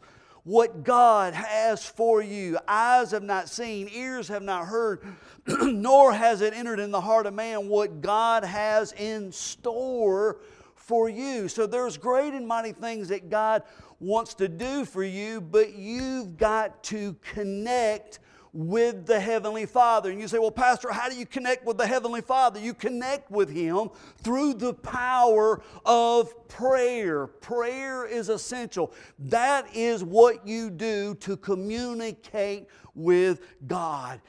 what 0.48 0.82
God 0.82 1.34
has 1.34 1.84
for 1.84 2.22
you. 2.22 2.58
Eyes 2.66 3.10
have 3.10 3.22
not 3.22 3.50
seen, 3.50 3.86
ears 3.92 4.28
have 4.28 4.42
not 4.42 4.66
heard, 4.66 5.02
nor 5.46 6.10
has 6.10 6.40
it 6.40 6.54
entered 6.54 6.80
in 6.80 6.90
the 6.90 7.02
heart 7.02 7.26
of 7.26 7.34
man 7.34 7.68
what 7.68 8.00
God 8.00 8.44
has 8.44 8.92
in 8.92 9.30
store 9.30 10.40
for 10.74 11.10
you. 11.10 11.48
So 11.48 11.66
there's 11.66 11.98
great 11.98 12.32
and 12.32 12.48
mighty 12.48 12.72
things 12.72 13.08
that 13.08 13.28
God 13.28 13.62
wants 14.00 14.32
to 14.36 14.48
do 14.48 14.86
for 14.86 15.04
you, 15.04 15.42
but 15.42 15.74
you've 15.74 16.38
got 16.38 16.82
to 16.84 17.14
connect 17.20 18.18
with 18.52 19.06
the 19.06 19.20
Heavenly 19.20 19.66
Father. 19.66 20.10
And 20.10 20.20
you 20.20 20.28
say, 20.28 20.38
well, 20.38 20.50
Pastor, 20.50 20.92
how 20.92 21.08
do 21.08 21.16
you 21.16 21.26
connect 21.26 21.64
with 21.64 21.78
the 21.78 21.86
Heavenly 21.86 22.20
Father? 22.20 22.60
You 22.60 22.74
connect 22.74 23.30
with 23.30 23.50
Him 23.50 23.90
through 24.18 24.54
the 24.54 24.74
power 24.74 25.62
of 25.84 26.48
prayer. 26.48 27.26
Prayer 27.26 28.06
is 28.06 28.28
essential. 28.28 28.92
That 29.18 29.66
is 29.74 30.04
what 30.04 30.46
you 30.46 30.70
do 30.70 31.14
to 31.16 31.36
communicate 31.36 32.68
with 32.94 33.40
God. 33.66 34.20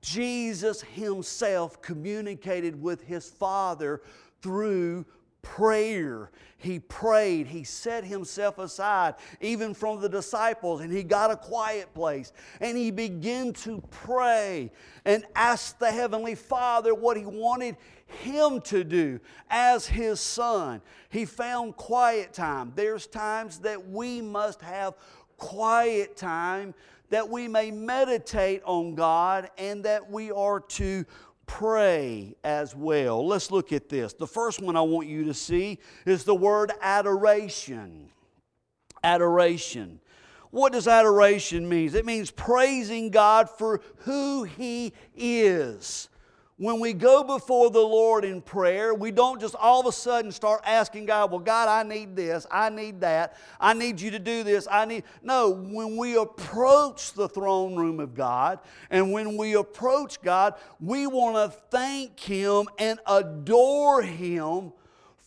Jesus 0.00 0.82
Himself 0.82 1.80
communicated 1.80 2.80
with 2.80 3.02
His 3.02 3.28
Father 3.28 4.02
through 4.42 5.06
prayer. 5.44 6.30
He 6.58 6.80
prayed. 6.80 7.46
He 7.46 7.62
set 7.62 8.04
himself 8.04 8.58
aside, 8.58 9.14
even 9.40 9.74
from 9.74 10.00
the 10.00 10.08
disciples, 10.08 10.80
and 10.80 10.90
he 10.90 11.04
got 11.04 11.30
a 11.30 11.36
quiet 11.36 11.92
place. 11.94 12.32
And 12.60 12.76
he 12.76 12.90
began 12.90 13.52
to 13.52 13.82
pray 13.90 14.72
and 15.04 15.24
ask 15.36 15.78
the 15.78 15.92
Heavenly 15.92 16.34
Father 16.34 16.94
what 16.94 17.16
he 17.16 17.26
wanted 17.26 17.76
him 18.06 18.60
to 18.62 18.82
do 18.82 19.20
as 19.50 19.86
his 19.86 20.18
son. 20.20 20.80
He 21.10 21.26
found 21.26 21.76
quiet 21.76 22.32
time. 22.32 22.72
There's 22.74 23.06
times 23.06 23.58
that 23.58 23.88
we 23.88 24.22
must 24.22 24.62
have 24.62 24.94
quiet 25.36 26.16
time 26.16 26.74
that 27.10 27.28
we 27.28 27.46
may 27.46 27.70
meditate 27.70 28.62
on 28.64 28.94
God 28.94 29.50
and 29.58 29.84
that 29.84 30.10
we 30.10 30.30
are 30.32 30.60
to 30.60 31.04
pray 31.46 32.34
as 32.44 32.74
well. 32.74 33.26
Let's 33.26 33.50
look 33.50 33.72
at 33.72 33.88
this. 33.88 34.12
The 34.12 34.26
first 34.26 34.60
one 34.60 34.76
I 34.76 34.82
want 34.82 35.08
you 35.08 35.24
to 35.24 35.34
see 35.34 35.78
is 36.06 36.24
the 36.24 36.34
word 36.34 36.72
adoration. 36.80 38.10
Adoration. 39.02 40.00
What 40.50 40.72
does 40.72 40.86
adoration 40.86 41.68
mean? 41.68 41.94
It 41.94 42.06
means 42.06 42.30
praising 42.30 43.10
God 43.10 43.50
for 43.50 43.80
who 43.98 44.44
He 44.44 44.92
is 45.16 46.08
when 46.56 46.78
we 46.78 46.92
go 46.92 47.24
before 47.24 47.68
the 47.70 47.80
Lord 47.80 48.24
in 48.24 48.40
prayer, 48.40 48.94
we 48.94 49.10
don't 49.10 49.40
just 49.40 49.56
all 49.56 49.80
of 49.80 49.86
a 49.86 49.92
sudden 49.92 50.30
start 50.30 50.62
asking 50.64 51.06
God, 51.06 51.32
well, 51.32 51.40
God, 51.40 51.68
I 51.68 51.82
need 51.88 52.14
this, 52.14 52.46
I 52.48 52.70
need 52.70 53.00
that, 53.00 53.36
I 53.58 53.72
need 53.72 54.00
you 54.00 54.12
to 54.12 54.20
do 54.20 54.44
this, 54.44 54.68
I 54.70 54.84
need. 54.84 55.02
No, 55.20 55.50
when 55.50 55.96
we 55.96 56.16
approach 56.16 57.12
the 57.12 57.28
throne 57.28 57.74
room 57.74 57.98
of 57.98 58.14
God 58.14 58.60
and 58.88 59.12
when 59.12 59.36
we 59.36 59.54
approach 59.54 60.22
God, 60.22 60.54
we 60.78 61.08
want 61.08 61.34
to 61.34 61.58
thank 61.70 62.20
Him 62.20 62.66
and 62.78 63.00
adore 63.04 64.02
Him 64.02 64.72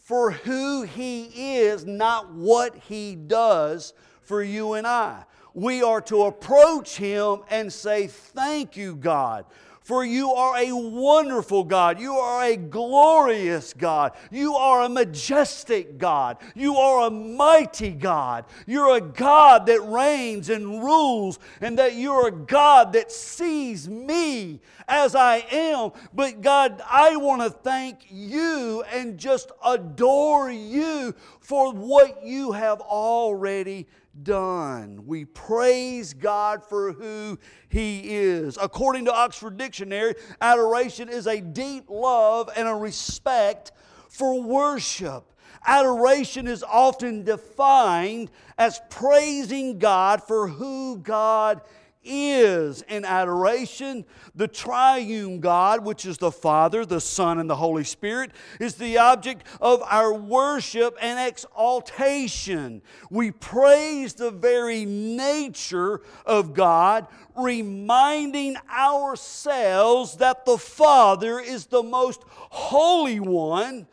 for 0.03 0.31
who 0.31 0.83
He 0.83 1.57
is, 1.57 1.85
not 1.85 2.33
what 2.33 2.73
He 2.87 3.15
does 3.15 3.93
for 4.21 4.41
you 4.41 4.73
and 4.73 4.87
I. 4.87 5.25
We 5.53 5.83
are 5.83 6.01
to 6.01 6.23
approach 6.23 6.95
Him 6.95 7.39
and 7.49 7.73
say, 7.73 8.07
Thank 8.07 8.77
you, 8.77 8.95
God 8.95 9.45
for 9.87 10.03
you 10.03 10.33
are 10.33 10.57
a 10.57 10.73
wonderful 10.73 11.63
God. 11.63 11.97
You 11.97 12.15
are 12.15 12.43
a 12.43 12.57
glorious 12.57 13.73
God. 13.73 14.11
You 14.29 14.55
are 14.55 14.81
a 14.81 14.89
majestic 14.89 15.97
God. 15.97 16.39
You 16.55 16.75
are 16.75 17.07
a 17.07 17.09
mighty 17.09 17.91
God. 17.91 18.43
You're 18.65 18.97
a 18.97 18.99
God 18.99 19.65
that 19.67 19.79
reigns 19.79 20.49
and 20.49 20.83
rules, 20.83 21.39
and 21.61 21.79
that 21.79 21.95
you're 21.95 22.27
a 22.27 22.31
God 22.33 22.91
that 22.91 23.13
sees 23.13 23.87
me 23.87 24.59
as 24.89 25.15
I 25.15 25.37
am. 25.53 25.91
But 26.13 26.41
God, 26.41 26.81
I 26.85 27.15
want 27.15 27.43
to 27.43 27.49
thank 27.49 28.07
you 28.09 28.83
and 28.91 29.17
just 29.17 29.53
adore 29.65 30.51
you 30.51 31.15
for 31.39 31.71
what 31.71 32.25
you 32.25 32.51
have 32.51 32.81
already 32.81 33.87
done. 34.23 35.05
We 35.05 35.25
praise 35.25 36.13
God 36.13 36.63
for 36.63 36.93
who 36.93 37.37
He 37.69 38.15
is. 38.15 38.57
According 38.61 39.05
to 39.05 39.13
Oxford 39.13 39.57
Dictionary, 39.57 40.15
adoration 40.41 41.09
is 41.09 41.27
a 41.27 41.41
deep 41.41 41.85
love 41.89 42.49
and 42.55 42.67
a 42.67 42.73
respect 42.73 43.71
for 44.09 44.41
worship. 44.41 45.33
Adoration 45.65 46.47
is 46.47 46.63
often 46.63 47.23
defined 47.23 48.31
as 48.57 48.79
praising 48.89 49.79
God 49.79 50.23
for 50.23 50.47
who 50.47 50.97
God 50.97 51.61
is 52.07 52.81
in 52.83 53.05
adoration. 53.05 54.05
The 54.35 54.47
triune 54.47 55.39
God, 55.39 55.83
which 55.83 56.05
is 56.05 56.17
the 56.17 56.31
Father, 56.31 56.85
the 56.85 57.01
Son, 57.01 57.39
and 57.39 57.49
the 57.49 57.55
Holy 57.55 57.83
Spirit, 57.83 58.31
is 58.59 58.75
the 58.75 58.97
object 58.97 59.45
of 59.59 59.81
our 59.83 60.13
worship 60.13 60.97
and 61.01 61.27
exaltation. 61.27 62.81
We 63.09 63.31
praise 63.31 64.13
the 64.13 64.31
very 64.31 64.85
nature 64.85 66.01
of 66.25 66.53
God, 66.53 67.07
reminding 67.35 68.57
ourselves 68.71 70.17
that 70.17 70.45
the 70.45 70.57
Father 70.57 71.39
is 71.39 71.65
the 71.65 71.83
most 71.83 72.23
holy 72.27 73.19
one 73.19 73.87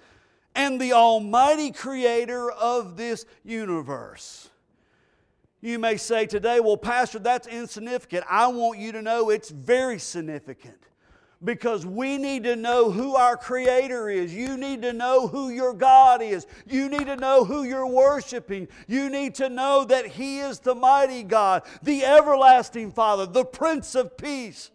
and 0.55 0.81
the 0.81 0.93
almighty 0.93 1.73
creator 1.73 2.51
of 2.51 2.97
this 2.97 3.27
universe. 3.45 4.49
You 5.65 5.79
may 5.79 5.97
say 5.97 6.27
today, 6.27 6.61
well, 6.61 6.77
Pastor, 6.77 7.19
that's 7.19 7.49
insignificant. 7.49 8.27
I 8.29 8.49
want 8.49 8.79
you 8.79 8.93
to 8.93 9.01
know 9.01 9.31
it's 9.31 9.49
very 9.49 9.99
significant 9.99 10.77
because 11.43 11.87
we 11.87 12.19
need 12.19 12.45
to 12.45 12.55
know 12.55 12.91
who 12.91 13.17
our 13.17 13.35
Creator 13.39 14.11
is. 14.11 14.35
You 14.35 14.59
need 14.59 14.83
to 14.83 14.93
know 14.93 15.27
who 15.27 15.49
your 15.49 15.73
God 15.73 16.21
is. 16.21 16.47
You 16.67 16.91
need 16.91 17.07
to 17.07 17.17
know 17.17 17.47
who 17.47 17.63
you're 17.63 17.87
worshiping. 17.87 18.69
You 18.89 19.09
need 19.09 19.37
to 19.37 19.49
know 19.49 19.87
that 19.87 20.05
He 20.07 20.41
is 20.41 20.59
the 20.59 20.75
mighty 20.75 21.23
God, 21.23 21.63
the 21.83 22.05
everlasting 22.05 22.93
Father, 22.93 23.25
the 23.25 23.47
Prince 23.47 23.95
of 23.95 24.19
Peace 24.19 24.71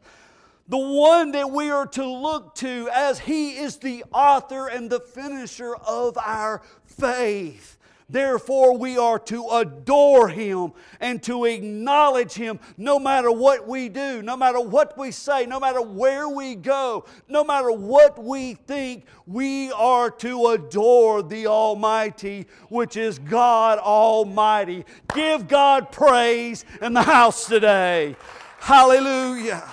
the 0.67 0.77
one 0.77 1.31
that 1.31 1.49
we 1.49 1.71
are 1.71 1.87
to 1.87 2.05
look 2.05 2.53
to 2.53 2.87
as 2.93 3.17
He 3.17 3.57
is 3.57 3.77
the 3.77 4.05
author 4.13 4.67
and 4.67 4.87
the 4.87 4.99
finisher 4.99 5.75
of 5.75 6.15
our 6.19 6.61
faith. 6.85 7.78
Therefore, 8.09 8.75
we 8.75 8.97
are 8.97 9.19
to 9.19 9.47
adore 9.49 10.29
Him 10.29 10.73
and 10.99 11.21
to 11.23 11.45
acknowledge 11.45 12.33
Him 12.33 12.59
no 12.77 12.97
matter 12.97 13.31
what 13.31 13.67
we 13.67 13.87
do, 13.87 14.21
no 14.23 14.35
matter 14.35 14.59
what 14.59 14.97
we 14.97 15.11
say, 15.11 15.45
no 15.45 15.59
matter 15.59 15.81
where 15.81 16.27
we 16.27 16.55
go, 16.55 17.05
no 17.27 17.43
matter 17.43 17.71
what 17.71 18.21
we 18.21 18.55
think, 18.55 19.05
we 19.27 19.71
are 19.73 20.09
to 20.09 20.47
adore 20.47 21.21
the 21.21 21.45
Almighty, 21.45 22.47
which 22.69 22.97
is 22.97 23.19
God 23.19 23.77
Almighty. 23.77 24.85
Give 25.13 25.47
God 25.47 25.91
praise 25.91 26.65
in 26.81 26.93
the 26.93 27.03
house 27.03 27.47
today. 27.47 28.15
Hallelujah. 28.59 29.69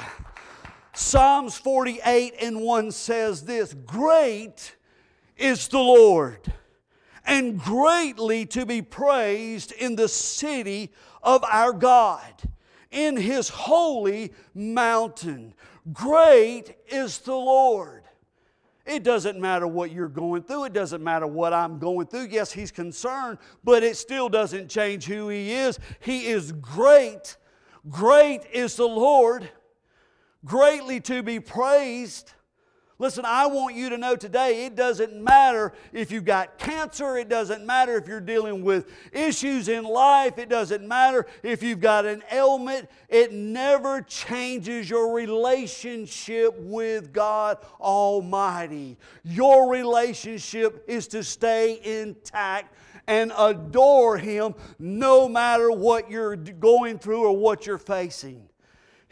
Psalms 0.93 1.57
48 1.59 2.35
and 2.41 2.61
1 2.61 2.91
says 2.91 3.43
this 3.43 3.75
Great 3.75 4.77
is 5.37 5.69
the 5.69 5.79
Lord 5.79 6.53
and 7.27 7.59
greatly 7.59 8.47
to 8.47 8.65
be 8.65 8.81
praised 8.81 9.73
in 9.73 9.97
the 9.97 10.09
city 10.09 10.93
of 11.23 11.45
our 11.45 11.73
God, 11.73 12.33
in 12.91 13.17
his 13.17 13.49
holy 13.49 14.33
mountain. 14.55 15.53
Great 15.93 16.77
is 16.89 17.19
the 17.19 17.35
Lord. 17.35 18.05
It 18.87 19.03
doesn't 19.03 19.41
matter 19.41 19.67
what 19.67 19.91
you're 19.91 20.09
going 20.09 20.45
through. 20.45 20.65
It 20.65 20.73
doesn't 20.73 21.03
matter 21.03 21.27
what 21.27 21.53
I'm 21.53 21.81
going 21.81 22.07
through. 22.07 22.29
Yes, 22.31 22.53
He's 22.53 22.71
concerned, 22.71 23.39
but 23.65 23.83
it 23.83 23.97
still 23.97 24.29
doesn't 24.29 24.69
change 24.69 25.07
who 25.07 25.29
He 25.29 25.53
is. 25.53 25.79
He 25.99 26.27
is 26.29 26.53
great. 26.53 27.37
Great 27.91 28.43
is 28.53 28.77
the 28.77 28.87
Lord, 28.87 29.49
greatly 30.45 31.01
to 31.03 31.23
be 31.23 31.41
praised. 31.41 32.33
Listen, 32.99 33.27
I 33.27 33.47
want 33.47 33.75
you 33.77 33.91
to 33.91 33.99
know 33.99 34.17
today 34.17 34.65
it 34.65 34.75
doesn't 34.75 35.23
matter 35.23 35.75
if 35.93 36.11
you've 36.11 36.25
got 36.25 36.57
cancer, 36.57 37.19
it 37.19 37.29
doesn't 37.29 37.67
matter 37.67 37.97
if 37.97 38.09
you're 38.09 38.23
dealing 38.23 38.65
with 38.65 38.87
issues 39.13 39.69
in 39.69 39.85
life, 39.85 40.39
it 40.39 40.49
doesn't 40.49 40.87
matter 40.87 41.27
if 41.43 41.63
you've 41.63 41.81
got 41.81 42.07
an 42.07 42.23
ailment, 42.33 42.89
it 43.11 43.33
never 43.33 44.01
changes 44.01 44.89
your 44.89 45.15
relationship 45.15 46.59
with 46.59 47.13
God 47.13 47.59
Almighty. 47.79 48.97
Your 49.25 49.71
relationship 49.71 50.83
is 50.89 51.07
to 51.09 51.23
stay 51.23 51.79
intact 51.85 52.75
and 53.07 53.31
adore 53.37 54.17
Him 54.17 54.55
no 54.79 55.29
matter 55.29 55.71
what 55.71 56.11
you're 56.11 56.35
going 56.37 56.99
through 56.99 57.27
or 57.27 57.37
what 57.37 57.67
you're 57.67 57.77
facing. 57.77 58.49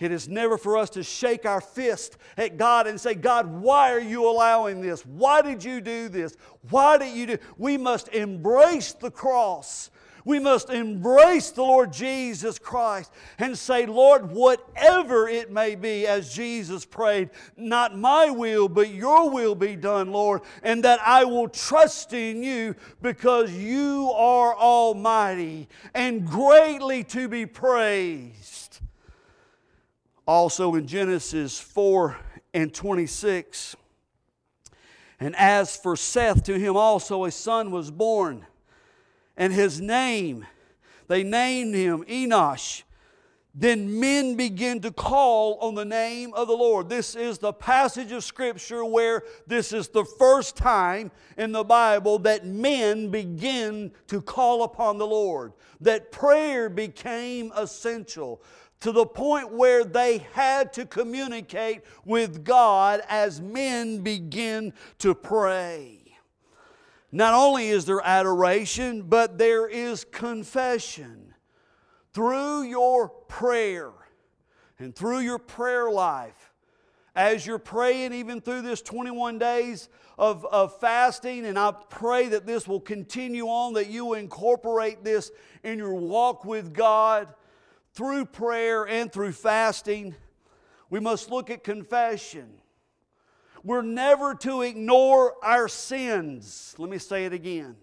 It 0.00 0.10
is 0.10 0.28
never 0.28 0.58
for 0.58 0.76
us 0.76 0.90
to 0.90 1.04
shake 1.04 1.46
our 1.46 1.60
fist 1.60 2.16
at 2.36 2.56
God 2.56 2.86
and 2.86 3.00
say, 3.00 3.14
God, 3.14 3.46
why 3.46 3.92
are 3.92 4.00
you 4.00 4.28
allowing 4.28 4.80
this? 4.80 5.06
Why 5.06 5.40
did 5.40 5.62
you 5.62 5.80
do 5.80 6.08
this? 6.08 6.36
Why 6.68 6.98
did 6.98 7.14
you 7.14 7.26
do? 7.26 7.38
We 7.58 7.76
must 7.76 8.08
embrace 8.08 8.92
the 8.92 9.10
cross. 9.10 9.90
We 10.24 10.38
must 10.38 10.70
embrace 10.70 11.50
the 11.50 11.62
Lord 11.62 11.92
Jesus 11.92 12.58
Christ 12.58 13.12
and 13.38 13.56
say, 13.56 13.84
Lord, 13.84 14.32
whatever 14.32 15.28
it 15.28 15.52
may 15.52 15.74
be, 15.74 16.06
as 16.06 16.34
Jesus 16.34 16.86
prayed, 16.86 17.28
not 17.56 17.96
my 17.96 18.30
will, 18.30 18.68
but 18.68 18.88
your 18.88 19.28
will 19.28 19.54
be 19.54 19.76
done, 19.76 20.12
Lord, 20.12 20.40
and 20.62 20.82
that 20.84 20.98
I 21.06 21.24
will 21.24 21.48
trust 21.48 22.14
in 22.14 22.42
you 22.42 22.74
because 23.02 23.52
you 23.52 24.10
are 24.16 24.56
almighty 24.56 25.68
and 25.92 26.26
greatly 26.26 27.04
to 27.04 27.28
be 27.28 27.44
praised. 27.44 28.63
Also 30.26 30.74
in 30.74 30.86
Genesis 30.86 31.58
4 31.60 32.16
and 32.54 32.72
26. 32.72 33.76
And 35.20 35.36
as 35.36 35.76
for 35.76 35.96
Seth, 35.96 36.44
to 36.44 36.58
him 36.58 36.76
also 36.76 37.24
a 37.24 37.30
son 37.30 37.70
was 37.70 37.90
born, 37.90 38.46
and 39.36 39.52
his 39.52 39.80
name, 39.80 40.46
they 41.08 41.22
named 41.22 41.74
him 41.74 42.04
Enosh. 42.04 42.82
Then 43.56 44.00
men 44.00 44.34
begin 44.34 44.80
to 44.80 44.90
call 44.90 45.58
on 45.60 45.76
the 45.76 45.84
name 45.84 46.34
of 46.34 46.48
the 46.48 46.56
Lord. 46.56 46.88
This 46.88 47.14
is 47.14 47.38
the 47.38 47.52
passage 47.52 48.10
of 48.10 48.24
Scripture 48.24 48.84
where 48.84 49.22
this 49.46 49.72
is 49.72 49.88
the 49.88 50.04
first 50.04 50.56
time 50.56 51.12
in 51.38 51.52
the 51.52 51.62
Bible 51.62 52.18
that 52.20 52.44
men 52.44 53.10
begin 53.10 53.92
to 54.08 54.20
call 54.20 54.64
upon 54.64 54.98
the 54.98 55.06
Lord, 55.06 55.52
that 55.80 56.10
prayer 56.10 56.68
became 56.68 57.52
essential 57.56 58.42
to 58.80 58.92
the 58.92 59.06
point 59.06 59.52
where 59.52 59.84
they 59.84 60.18
had 60.32 60.72
to 60.74 60.84
communicate 60.84 61.82
with 62.04 62.44
God 62.44 63.00
as 63.08 63.40
men 63.40 64.00
begin 64.00 64.72
to 64.98 65.14
pray. 65.14 66.00
Not 67.10 67.32
only 67.32 67.68
is 67.68 67.84
there 67.86 68.00
adoration, 68.04 69.02
but 69.02 69.38
there 69.38 69.68
is 69.68 70.04
confession. 70.04 71.32
Through 72.12 72.62
your 72.64 73.08
prayer 73.08 73.92
and 74.78 74.94
through 74.94 75.20
your 75.20 75.38
prayer 75.38 75.90
life, 75.90 76.52
as 77.14 77.46
you're 77.46 77.58
praying, 77.58 78.12
even 78.12 78.40
through 78.40 78.62
this 78.62 78.82
21 78.82 79.38
days 79.38 79.88
of, 80.18 80.44
of 80.46 80.78
fasting, 80.80 81.46
and 81.46 81.58
I 81.58 81.72
pray 81.88 82.28
that 82.28 82.46
this 82.46 82.66
will 82.66 82.80
continue 82.80 83.46
on, 83.46 83.74
that 83.74 83.88
you 83.88 84.14
incorporate 84.14 85.04
this 85.04 85.30
in 85.62 85.78
your 85.78 85.94
walk 85.94 86.44
with 86.44 86.74
God 86.74 87.28
through 87.94 88.26
prayer 88.26 88.86
and 88.86 89.12
through 89.12 89.32
fasting, 89.32 90.14
we 90.90 91.00
must 91.00 91.30
look 91.30 91.48
at 91.50 91.64
confession. 91.64 92.48
We're 93.62 93.82
never 93.82 94.34
to 94.36 94.62
ignore 94.62 95.34
our 95.42 95.68
sins. 95.68 96.74
Let 96.76 96.90
me 96.90 96.98
say 96.98 97.24
it 97.24 97.32
again. 97.32 97.76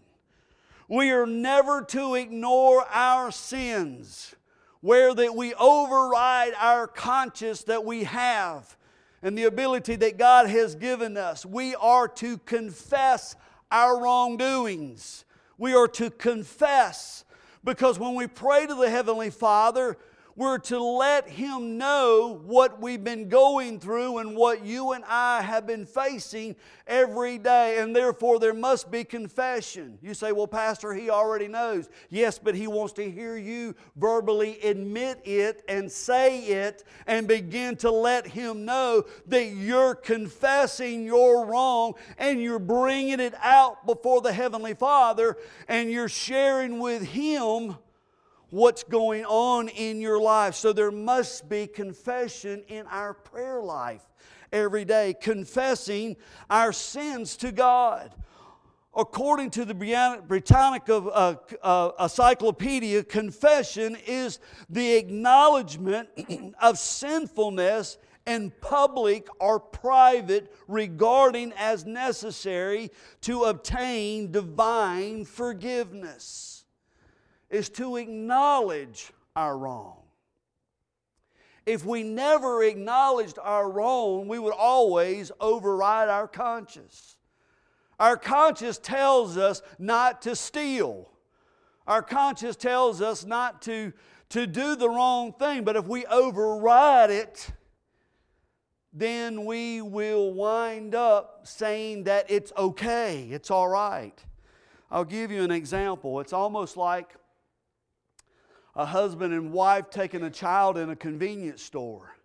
We 0.87 1.11
are 1.11 1.25
never 1.25 1.81
to 1.83 2.15
ignore 2.15 2.85
our 2.89 3.31
sins, 3.31 4.35
where 4.81 5.15
that 5.15 5.35
we 5.35 5.53
override 5.53 6.53
our 6.59 6.85
conscience 6.85 7.63
that 7.63 7.85
we 7.85 8.03
have 8.03 8.77
and 9.23 9.37
the 9.37 9.45
ability 9.45 9.95
that 9.95 10.17
God 10.17 10.49
has 10.49 10.75
given 10.75 11.15
us. 11.15 11.45
We 11.45 11.75
are 11.75 12.07
to 12.09 12.37
confess 12.39 13.35
our 13.71 14.01
wrongdoings. 14.01 15.23
We 15.57 15.73
are 15.73 15.87
to 15.87 16.09
confess 16.09 17.23
because 17.63 17.99
when 17.99 18.15
we 18.15 18.27
pray 18.27 18.65
to 18.65 18.75
the 18.75 18.89
Heavenly 18.89 19.29
Father, 19.29 19.97
we're 20.35 20.57
to 20.59 20.79
let 20.79 21.29
Him 21.29 21.77
know 21.77 22.41
what 22.45 22.81
we've 22.81 23.03
been 23.03 23.29
going 23.29 23.79
through 23.79 24.19
and 24.19 24.35
what 24.35 24.63
you 24.65 24.93
and 24.93 25.03
I 25.07 25.41
have 25.41 25.67
been 25.67 25.85
facing 25.85 26.55
every 26.87 27.37
day, 27.37 27.79
and 27.79 27.95
therefore 27.95 28.39
there 28.39 28.53
must 28.53 28.91
be 28.91 29.03
confession. 29.03 29.97
You 30.01 30.13
say, 30.13 30.31
Well, 30.31 30.47
Pastor, 30.47 30.93
He 30.93 31.09
already 31.09 31.47
knows. 31.47 31.89
Yes, 32.09 32.39
but 32.39 32.55
He 32.55 32.67
wants 32.67 32.93
to 32.93 33.09
hear 33.09 33.37
you 33.37 33.75
verbally 33.95 34.59
admit 34.61 35.21
it 35.25 35.63
and 35.67 35.91
say 35.91 36.45
it 36.45 36.83
and 37.07 37.27
begin 37.27 37.75
to 37.77 37.91
let 37.91 38.27
Him 38.27 38.65
know 38.65 39.05
that 39.27 39.47
you're 39.47 39.95
confessing 39.95 41.05
your 41.05 41.45
wrong 41.45 41.93
and 42.17 42.41
you're 42.41 42.59
bringing 42.59 43.19
it 43.19 43.33
out 43.41 43.85
before 43.85 44.21
the 44.21 44.33
Heavenly 44.33 44.73
Father 44.73 45.37
and 45.67 45.91
you're 45.91 46.09
sharing 46.09 46.79
with 46.79 47.03
Him 47.03 47.75
what's 48.51 48.83
going 48.83 49.25
on 49.25 49.69
in 49.69 49.99
your 49.99 50.21
life. 50.21 50.55
So 50.55 50.71
there 50.71 50.91
must 50.91 51.49
be 51.49 51.65
confession 51.65 52.63
in 52.67 52.85
our 52.87 53.13
prayer 53.13 53.61
life 53.61 54.03
every 54.51 54.85
day, 54.85 55.15
confessing 55.19 56.17
our 56.49 56.71
sins 56.71 57.35
to 57.37 57.51
God. 57.51 58.13
According 58.93 59.51
to 59.51 59.63
the 59.63 59.73
Britannica 60.27 60.95
uh, 60.95 61.35
uh, 61.63 61.91
Encyclopedia, 61.97 63.05
confession 63.05 63.95
is 64.05 64.39
the 64.69 64.95
acknowledgement 64.95 66.09
of 66.61 66.77
sinfulness 66.77 67.97
in 68.27 68.51
public 68.59 69.27
or 69.39 69.61
private 69.61 70.53
regarding 70.67 71.53
as 71.53 71.85
necessary 71.85 72.91
to 73.21 73.45
obtain 73.45 74.29
divine 74.29 75.23
forgiveness 75.23 76.60
is 77.51 77.69
to 77.69 77.97
acknowledge 77.97 79.11
our 79.35 79.57
wrong. 79.57 79.97
If 81.65 81.85
we 81.85 82.01
never 82.01 82.63
acknowledged 82.63 83.37
our 83.41 83.69
wrong, 83.69 84.27
we 84.27 84.39
would 84.39 84.53
always 84.53 85.31
override 85.39 86.09
our 86.09 86.27
conscience. 86.27 87.17
Our 87.99 88.17
conscience 88.17 88.79
tells 88.79 89.37
us 89.37 89.61
not 89.77 90.23
to 90.23 90.35
steal. 90.35 91.09
Our 91.85 92.01
conscience 92.01 92.55
tells 92.55 93.01
us 93.01 93.25
not 93.25 93.61
to, 93.63 93.93
to 94.29 94.47
do 94.47 94.75
the 94.75 94.89
wrong 94.89 95.33
thing, 95.33 95.63
but 95.63 95.75
if 95.75 95.85
we 95.85 96.05
override 96.07 97.11
it, 97.11 97.51
then 98.91 99.45
we 99.45 99.81
will 99.81 100.33
wind 100.33 100.95
up 100.95 101.41
saying 101.43 102.05
that 102.05 102.25
it's 102.29 102.51
okay, 102.57 103.27
it's 103.29 103.51
all 103.51 103.69
right. 103.69 104.17
I'll 104.89 105.05
give 105.05 105.31
you 105.31 105.43
an 105.43 105.51
example. 105.51 106.19
It's 106.19 106.33
almost 106.33 106.75
like 106.75 107.15
a 108.75 108.85
husband 108.85 109.33
and 109.33 109.51
wife 109.51 109.89
taking 109.89 110.23
a 110.23 110.29
child 110.29 110.77
in 110.77 110.89
a 110.89 110.95
convenience 110.95 111.61
store. 111.61 112.15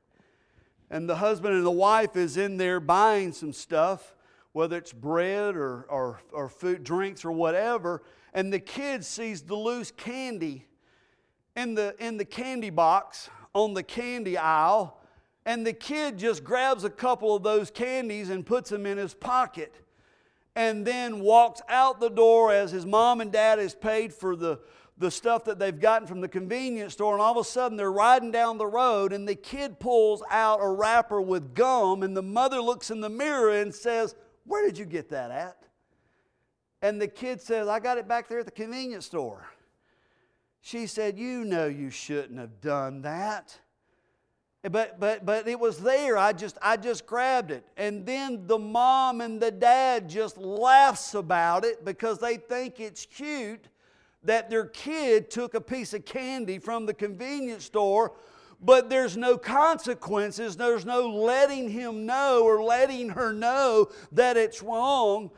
and 0.89 1.09
the 1.09 1.17
husband 1.17 1.55
and 1.55 1.67
the 1.67 1.71
wife 1.71 2.15
is 2.15 2.37
in 2.37 2.57
there 2.59 2.79
buying 2.79 3.33
some 3.33 3.53
stuff, 3.53 4.15
whether 4.53 4.77
it's 4.77 4.93
bread 4.93 5.57
or, 5.57 5.83
or, 5.89 6.21
or 6.33 6.49
food, 6.49 6.85
drinks 6.85 7.25
or 7.25 7.33
whatever, 7.33 8.03
and 8.33 8.53
the 8.53 8.61
kid 8.61 9.05
sees 9.05 9.43
the 9.43 9.57
loose 9.57 9.91
candy 9.91 10.65
in 11.57 11.75
the, 11.75 11.97
in 11.99 12.17
the 12.19 12.25
candy 12.25 12.71
box 12.71 13.29
on 13.53 13.75
the 13.75 13.83
candy 13.83 14.39
aisle, 14.39 15.01
and 15.45 15.67
the 15.67 15.73
kid 15.73 16.19
just 16.19 16.45
grabs 16.45 16.85
a 16.85 16.91
couple 16.91 17.35
of 17.35 17.43
those 17.43 17.71
candies 17.71 18.31
and 18.31 18.47
puts 18.47 18.71
them 18.71 18.87
in 18.87 18.99
his 18.99 19.15
pocket 19.15 19.75
and 20.57 20.87
then 20.87 21.21
walks 21.21 21.61
out 21.69 22.01
the 22.01 22.09
door 22.09 22.53
as 22.53 22.71
his 22.71 22.87
mom 22.87 23.21
and 23.21 23.31
dad 23.31 23.59
has 23.59 23.75
paid 23.75 24.13
for 24.13 24.35
the, 24.35 24.59
the 24.99 25.11
stuff 25.11 25.45
that 25.45 25.59
they've 25.59 25.79
gotten 25.79 26.07
from 26.07 26.21
the 26.21 26.29
convenience 26.29 26.95
store, 26.95 27.13
and 27.13 27.21
all 27.21 27.33
of 27.33 27.39
a 27.39 27.49
sudden 27.49 27.77
they're 27.77 27.93
riding 27.93 28.31
down 28.31 28.57
the 28.57 28.67
road, 28.67 29.13
and 29.13 29.29
the 29.29 29.35
kid 29.35 29.79
pulls 29.79 30.23
out 30.31 30.59
a 30.63 30.69
wrapper 30.69 31.21
with 31.21 31.55
gum, 31.55 32.03
and 32.03 32.17
the 32.17 32.23
mother 32.23 32.61
looks 32.61 32.91
in 32.91 33.01
the 33.01 33.11
mirror 33.11 33.51
and 33.51 33.75
says, 33.75 34.15
Where 34.45 34.65
did 34.65 34.79
you 34.79 34.87
get 34.87 35.11
that 35.11 35.31
at? 35.31 35.59
And 36.81 37.01
the 37.01 37.09
kid 37.09 37.41
says, 37.41 37.69
I 37.69 37.81
got 37.81 37.99
it 37.99 38.09
back 38.09 38.29
there 38.29 38.39
at 38.39 38.47
the 38.47 38.51
convenience 38.51 39.07
store. 39.07 39.47
She 40.63 40.87
said, 40.87 41.19
You 41.19 41.45
know 41.45 41.67
you 41.67 41.91
shouldn't 41.91 42.39
have 42.39 42.61
done 42.61 43.03
that. 43.03 43.59
But, 44.63 44.99
but, 44.99 45.25
but 45.25 45.47
it 45.47 45.61
was 45.61 45.79
there. 45.79 46.19
I 46.19 46.33
just, 46.33 46.59
I 46.61 46.77
just 46.77 47.07
grabbed 47.07 47.53
it. 47.53 47.65
And 47.77 48.05
then 48.05 48.49
the 48.49 48.59
mom 48.59 49.21
and 49.21 49.41
the 49.41 49.53
dad 49.53 50.09
just 50.09 50.39
laughs 50.39 51.15
about 51.15 51.65
it 51.65 51.85
because 51.85 52.19
they 52.19 52.37
think 52.37 52.81
it's 52.81 53.07
cute 53.07 53.69
that 54.27 54.51
their 54.51 54.67
kid 54.67 55.31
took 55.31 55.55
a 55.55 55.61
piece 55.61 55.95
of 55.95 56.05
candy 56.05 56.59
from 56.59 56.87
the 56.87 56.95
convenience 56.95 57.65
store, 57.65 58.13
but 58.61 58.89
there's 58.91 59.17
no 59.17 59.37
consequences. 59.37 60.57
There's 60.57 60.87
no 60.87 61.09
letting 61.09 61.71
him 61.71 62.07
know 62.07 62.43
or 62.45 62.63
letting 62.63 63.11
her 63.11 63.33
know 63.33 63.89
that 64.13 64.37
it's 64.37 64.63
wrong. 64.63 65.31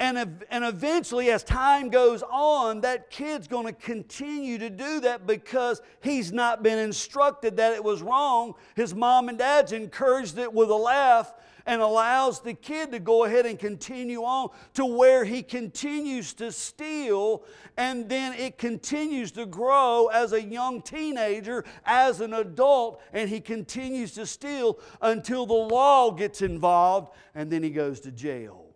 And, 0.00 0.44
and 0.50 0.64
eventually, 0.64 1.30
as 1.30 1.42
time 1.42 1.88
goes 1.88 2.22
on, 2.22 2.82
that 2.82 3.10
kid's 3.10 3.48
going 3.48 3.66
to 3.66 3.72
continue 3.72 4.56
to 4.58 4.70
do 4.70 5.00
that 5.00 5.26
because 5.26 5.82
he's 6.00 6.30
not 6.30 6.62
been 6.62 6.78
instructed 6.78 7.56
that 7.56 7.74
it 7.74 7.82
was 7.82 8.00
wrong. 8.00 8.54
His 8.76 8.94
mom 8.94 9.28
and 9.28 9.36
dad's 9.36 9.72
encouraged 9.72 10.38
it 10.38 10.52
with 10.52 10.70
a 10.70 10.76
laugh 10.76 11.34
and 11.66 11.82
allows 11.82 12.40
the 12.40 12.54
kid 12.54 12.92
to 12.92 13.00
go 13.00 13.24
ahead 13.24 13.44
and 13.44 13.58
continue 13.58 14.22
on 14.22 14.50
to 14.74 14.86
where 14.86 15.24
he 15.24 15.42
continues 15.42 16.32
to 16.32 16.50
steal 16.50 17.44
and 17.76 18.08
then 18.08 18.32
it 18.34 18.56
continues 18.56 19.32
to 19.32 19.44
grow 19.44 20.06
as 20.06 20.32
a 20.32 20.40
young 20.40 20.80
teenager, 20.80 21.64
as 21.84 22.22
an 22.22 22.32
adult, 22.32 23.02
and 23.12 23.28
he 23.28 23.40
continues 23.40 24.12
to 24.12 24.24
steal 24.24 24.78
until 25.02 25.44
the 25.44 25.52
law 25.52 26.10
gets 26.10 26.40
involved 26.40 27.14
and 27.34 27.50
then 27.50 27.62
he 27.62 27.70
goes 27.70 28.00
to 28.00 28.10
jail. 28.12 28.67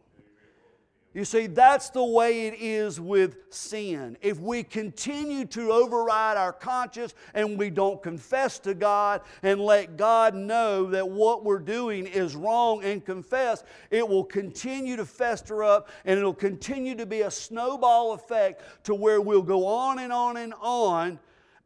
You 1.15 1.27
see, 1.27 1.47
that's 1.47 1.91
the 1.91 2.03
way 2.03 2.47
it 2.47 2.55
is 2.59 2.99
with 2.99 3.53
sin. 3.53 4.17
If 4.23 4.41
we 4.41 4.63
continue 4.63 5.45
to 5.47 5.71
override 5.71 6.39
our 6.39 6.55
conscience 6.55 7.13
and 7.35 7.59
we 7.59 7.69
don't 7.69 8.03
confess 8.03 8.59
to 8.61 8.73
God 8.73 9.21
and 9.43 9.61
let 9.61 9.99
God 9.99 10.35
know 10.35 10.87
that 10.87 11.07
what 11.07 11.45
we're 11.45 11.59
doing 11.59 12.07
is 12.07 12.35
wrong 12.35 12.83
and 12.83 13.05
confess, 13.05 13.63
it 13.91 14.09
will 14.09 14.25
continue 14.25 14.97
to 14.97 15.05
fester 15.05 15.63
up 15.63 15.91
and 16.07 16.19
it'll 16.19 16.33
continue 16.33 16.95
to 16.95 17.05
be 17.05 17.21
a 17.21 17.31
snowball 17.31 18.13
effect 18.13 18.63
to 18.85 18.95
where 18.95 19.21
we'll 19.21 19.43
go 19.43 19.67
on 19.67 19.99
and 19.99 20.15
on 20.15 20.39
and 20.39 20.55
on 20.63 21.19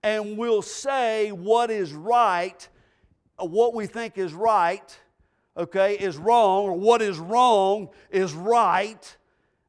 and 0.03 0.37
we'll 0.37 0.63
say 0.63 1.31
what 1.31 1.71
is 1.71 1.93
right, 1.93 2.69
uh, 3.41 3.45
what 3.45 3.75
we 3.75 3.87
think 3.87 4.19
is 4.19 4.33
right, 4.33 4.99
okay, 5.57 5.95
is 5.95 6.17
wrong, 6.17 6.65
or 6.65 6.73
what 6.75 7.01
is 7.01 7.19
wrong 7.19 7.89
is 8.11 8.33
right 8.33 9.17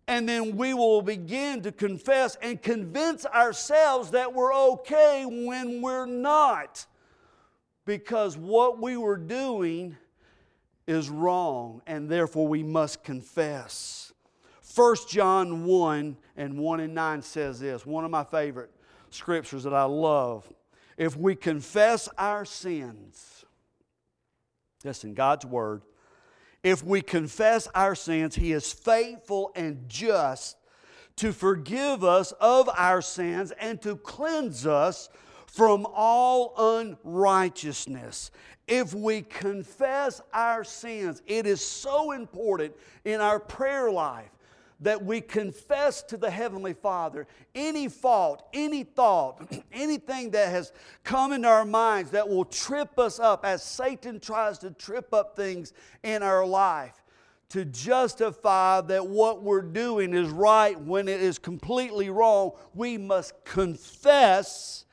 and 0.08 0.28
then 0.28 0.56
we 0.56 0.74
will 0.74 1.02
begin 1.02 1.62
to 1.62 1.72
confess 1.72 2.38
and 2.42 2.62
convince 2.62 3.26
ourselves 3.26 4.12
that 4.12 4.34
we're 4.34 4.56
okay 4.56 5.26
when 5.26 5.82
we're 5.82 6.06
not. 6.06 6.86
Because 7.86 8.38
what 8.38 8.82
we 8.82 8.98
were 8.98 9.18
doing 9.18 9.98
is 10.88 11.10
wrong, 11.10 11.82
and 11.86 12.10
therefore 12.10 12.48
we 12.48 12.64
must 12.64 13.04
confess. 13.04 14.14
1 14.76 14.96
John 15.10 15.66
1 15.66 16.18
and 16.38 16.58
1 16.58 16.80
and 16.80 16.94
9 16.94 17.22
says 17.22 17.60
this, 17.60 17.86
one 17.86 18.06
of 18.06 18.12
my 18.12 18.24
favorite 18.24 18.72
scriptures 19.10 19.64
that 19.64 19.74
I 19.74 19.84
love. 19.84 20.52
If 20.98 21.18
we 21.18 21.36
confess 21.36 22.08
our 22.18 22.46
sins, 22.46 23.46
that's 24.84 25.04
in 25.04 25.14
God's 25.14 25.46
Word, 25.46 25.82
if 26.64 26.84
we 26.84 27.02
confess 27.02 27.68
our 27.76 27.96
sins, 27.96 28.36
He 28.36 28.52
is 28.52 28.72
faithful 28.72 29.52
and 29.56 29.88
just 29.88 30.58
to 31.18 31.34
forgive 31.34 32.04
us 32.04 32.32
of 32.34 32.70
our 32.78 33.02
sins 33.02 33.52
and 33.60 33.82
to 33.82 33.96
cleanse 33.96 34.66
us 34.66 35.10
from 35.48 35.88
all 35.94 36.54
unrighteousness. 36.58 38.32
If 38.68 38.94
we 38.94 39.22
confess 39.22 40.22
our 40.34 40.64
sins, 40.64 41.22
it 41.26 41.46
is 41.46 41.66
so 41.66 42.12
important 42.12 42.76
in 43.06 43.22
our 43.22 43.40
prayer 43.40 43.90
life 43.90 44.30
that 44.80 45.04
we 45.04 45.22
confess 45.22 46.04
to 46.04 46.18
the 46.18 46.30
Heavenly 46.30 46.74
Father 46.74 47.28
any 47.56 47.88
fault, 47.88 48.48
any 48.54 48.84
thought, 48.84 49.52
anything 49.72 50.32
that 50.32 50.50
has 50.50 50.72
come 51.04 51.34
into 51.34 51.48
our 51.48 51.66
minds 51.66 52.12
that 52.12 52.28
will 52.28 52.46
trip 52.46 53.00
us 53.00 53.20
up 53.20 53.46
as 53.46 53.64
Satan 53.64 54.20
tries 54.20 54.60
to 54.60 54.72
trip 54.72 55.14
up 55.14 55.36
things 55.36 55.74
in 56.04 56.22
our 56.22 56.46
life 56.46 57.02
to 57.50 57.64
justify 57.64 58.82
that 58.82 59.08
what 59.08 59.42
we're 59.42 59.62
doing 59.62 60.14
is 60.14 60.30
right 60.30 60.80
when 60.80 61.08
it 61.08 61.22
is 61.22 61.40
completely 61.40 62.10
wrong, 62.10 62.52
we 62.74 62.98
must 62.98 63.34
confess. 63.46 64.86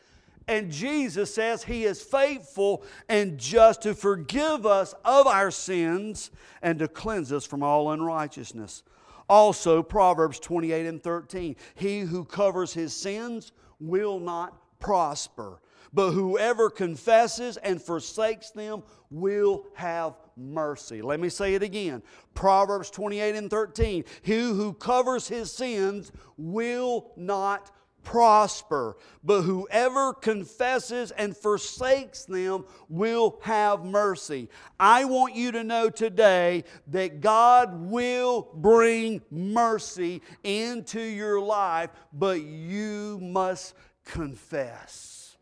And 0.46 0.70
Jesus 0.70 1.34
says 1.34 1.64
He 1.64 1.84
is 1.84 2.00
faithful 2.00 2.84
and 3.08 3.38
just 3.38 3.82
to 3.82 3.94
forgive 3.94 4.66
us 4.66 4.94
of 5.04 5.26
our 5.26 5.50
sins 5.50 6.30
and 6.62 6.78
to 6.78 6.86
cleanse 6.86 7.32
us 7.32 7.44
from 7.44 7.62
all 7.62 7.90
unrighteousness. 7.90 8.84
Also, 9.28 9.82
Proverbs 9.82 10.38
28 10.40 10.86
and 10.86 11.02
13 11.02 11.56
He 11.74 12.00
who 12.00 12.24
covers 12.24 12.74
his 12.74 12.92
sins 12.94 13.52
will 13.80 14.18
not 14.18 14.56
prosper, 14.80 15.60
but 15.92 16.10
whoever 16.10 16.68
confesses 16.68 17.56
and 17.58 17.80
forsakes 17.80 18.50
them 18.50 18.82
will 19.10 19.66
have 19.74 20.14
mercy. 20.36 21.00
Let 21.00 21.20
me 21.20 21.28
say 21.28 21.54
it 21.54 21.62
again 21.62 22.02
Proverbs 22.34 22.90
28 22.90 23.36
and 23.36 23.50
13 23.50 24.04
He 24.22 24.40
who 24.40 24.72
covers 24.74 25.28
his 25.28 25.52
sins 25.52 26.12
will 26.36 27.12
not 27.16 27.70
prosper, 28.04 28.96
but 29.24 29.42
whoever 29.42 30.12
confesses 30.12 31.10
and 31.10 31.36
forsakes 31.36 32.24
them 32.24 32.64
will 32.88 33.38
have 33.42 33.84
mercy. 33.84 34.48
I 34.78 35.04
want 35.06 35.34
you 35.34 35.50
to 35.52 35.64
know 35.64 35.90
today 35.90 36.64
that 36.88 37.20
God 37.20 37.90
will 37.90 38.48
bring 38.54 39.22
mercy 39.30 40.22
into 40.44 41.00
your 41.00 41.40
life, 41.40 41.90
but 42.12 42.42
you 42.42 43.18
must 43.20 43.74
confess. 44.04 45.36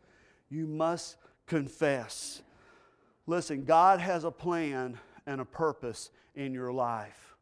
You 0.49 0.65
must 0.65 1.17
confess. 1.45 2.41
Listen, 3.27 3.63
God 3.65 3.99
has 3.99 4.23
a 4.23 4.31
plan 4.31 4.97
and 5.25 5.39
a 5.39 5.45
purpose 5.45 6.09
in 6.35 6.53
your 6.53 6.71
life. 6.73 7.35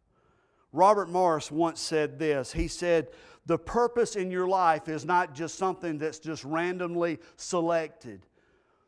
Robert 0.74 1.10
Morris 1.10 1.52
once 1.52 1.82
said 1.82 2.18
this. 2.18 2.54
He 2.54 2.68
said, 2.68 3.10
the 3.46 3.58
purpose 3.58 4.16
in 4.16 4.32
your 4.32 4.48
life 4.48 4.88
is 4.88 5.06
not 5.06 5.34
just 5.34 5.56
something 5.56 5.98
that's 5.98 6.20
just 6.20 6.44
randomly 6.44 7.20
selected. 7.38 8.26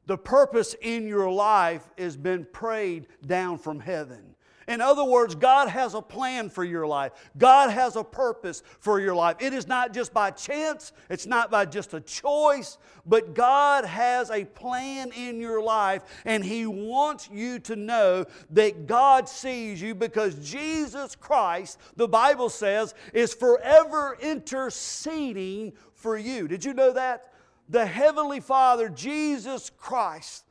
The 0.05 0.17
purpose 0.17 0.75
in 0.81 1.07
your 1.07 1.31
life 1.31 1.89
has 1.97 2.17
been 2.17 2.45
prayed 2.51 3.07
down 3.25 3.57
from 3.57 3.79
heaven. 3.79 4.35
In 4.67 4.81
other 4.81 5.03
words, 5.03 5.35
God 5.35 5.69
has 5.69 5.93
a 5.93 6.01
plan 6.01 6.49
for 6.49 6.63
your 6.63 6.87
life. 6.87 7.11
God 7.37 7.69
has 7.69 7.95
a 7.95 8.03
purpose 8.03 8.63
for 8.79 8.99
your 8.99 9.15
life. 9.15 9.37
It 9.39 9.53
is 9.53 9.67
not 9.67 9.93
just 9.93 10.13
by 10.13 10.31
chance, 10.31 10.93
it's 11.09 11.25
not 11.25 11.51
by 11.51 11.65
just 11.65 11.93
a 11.93 12.01
choice, 12.01 12.77
but 13.05 13.33
God 13.33 13.85
has 13.85 14.29
a 14.31 14.45
plan 14.45 15.11
in 15.11 15.39
your 15.39 15.61
life, 15.61 16.03
and 16.25 16.43
He 16.43 16.65
wants 16.65 17.29
you 17.31 17.59
to 17.59 17.75
know 17.75 18.25
that 18.51 18.87
God 18.87 19.27
sees 19.27 19.81
you 19.81 19.93
because 19.95 20.35
Jesus 20.35 21.15
Christ, 21.15 21.79
the 21.95 22.07
Bible 22.07 22.49
says, 22.49 22.93
is 23.13 23.33
forever 23.33 24.17
interceding 24.21 25.73
for 25.93 26.17
you. 26.17 26.47
Did 26.47 26.63
you 26.63 26.73
know 26.73 26.93
that? 26.93 27.33
The 27.69 27.85
Heavenly 27.85 28.39
Father, 28.39 28.89
Jesus 28.89 29.71
Christ, 29.77 30.45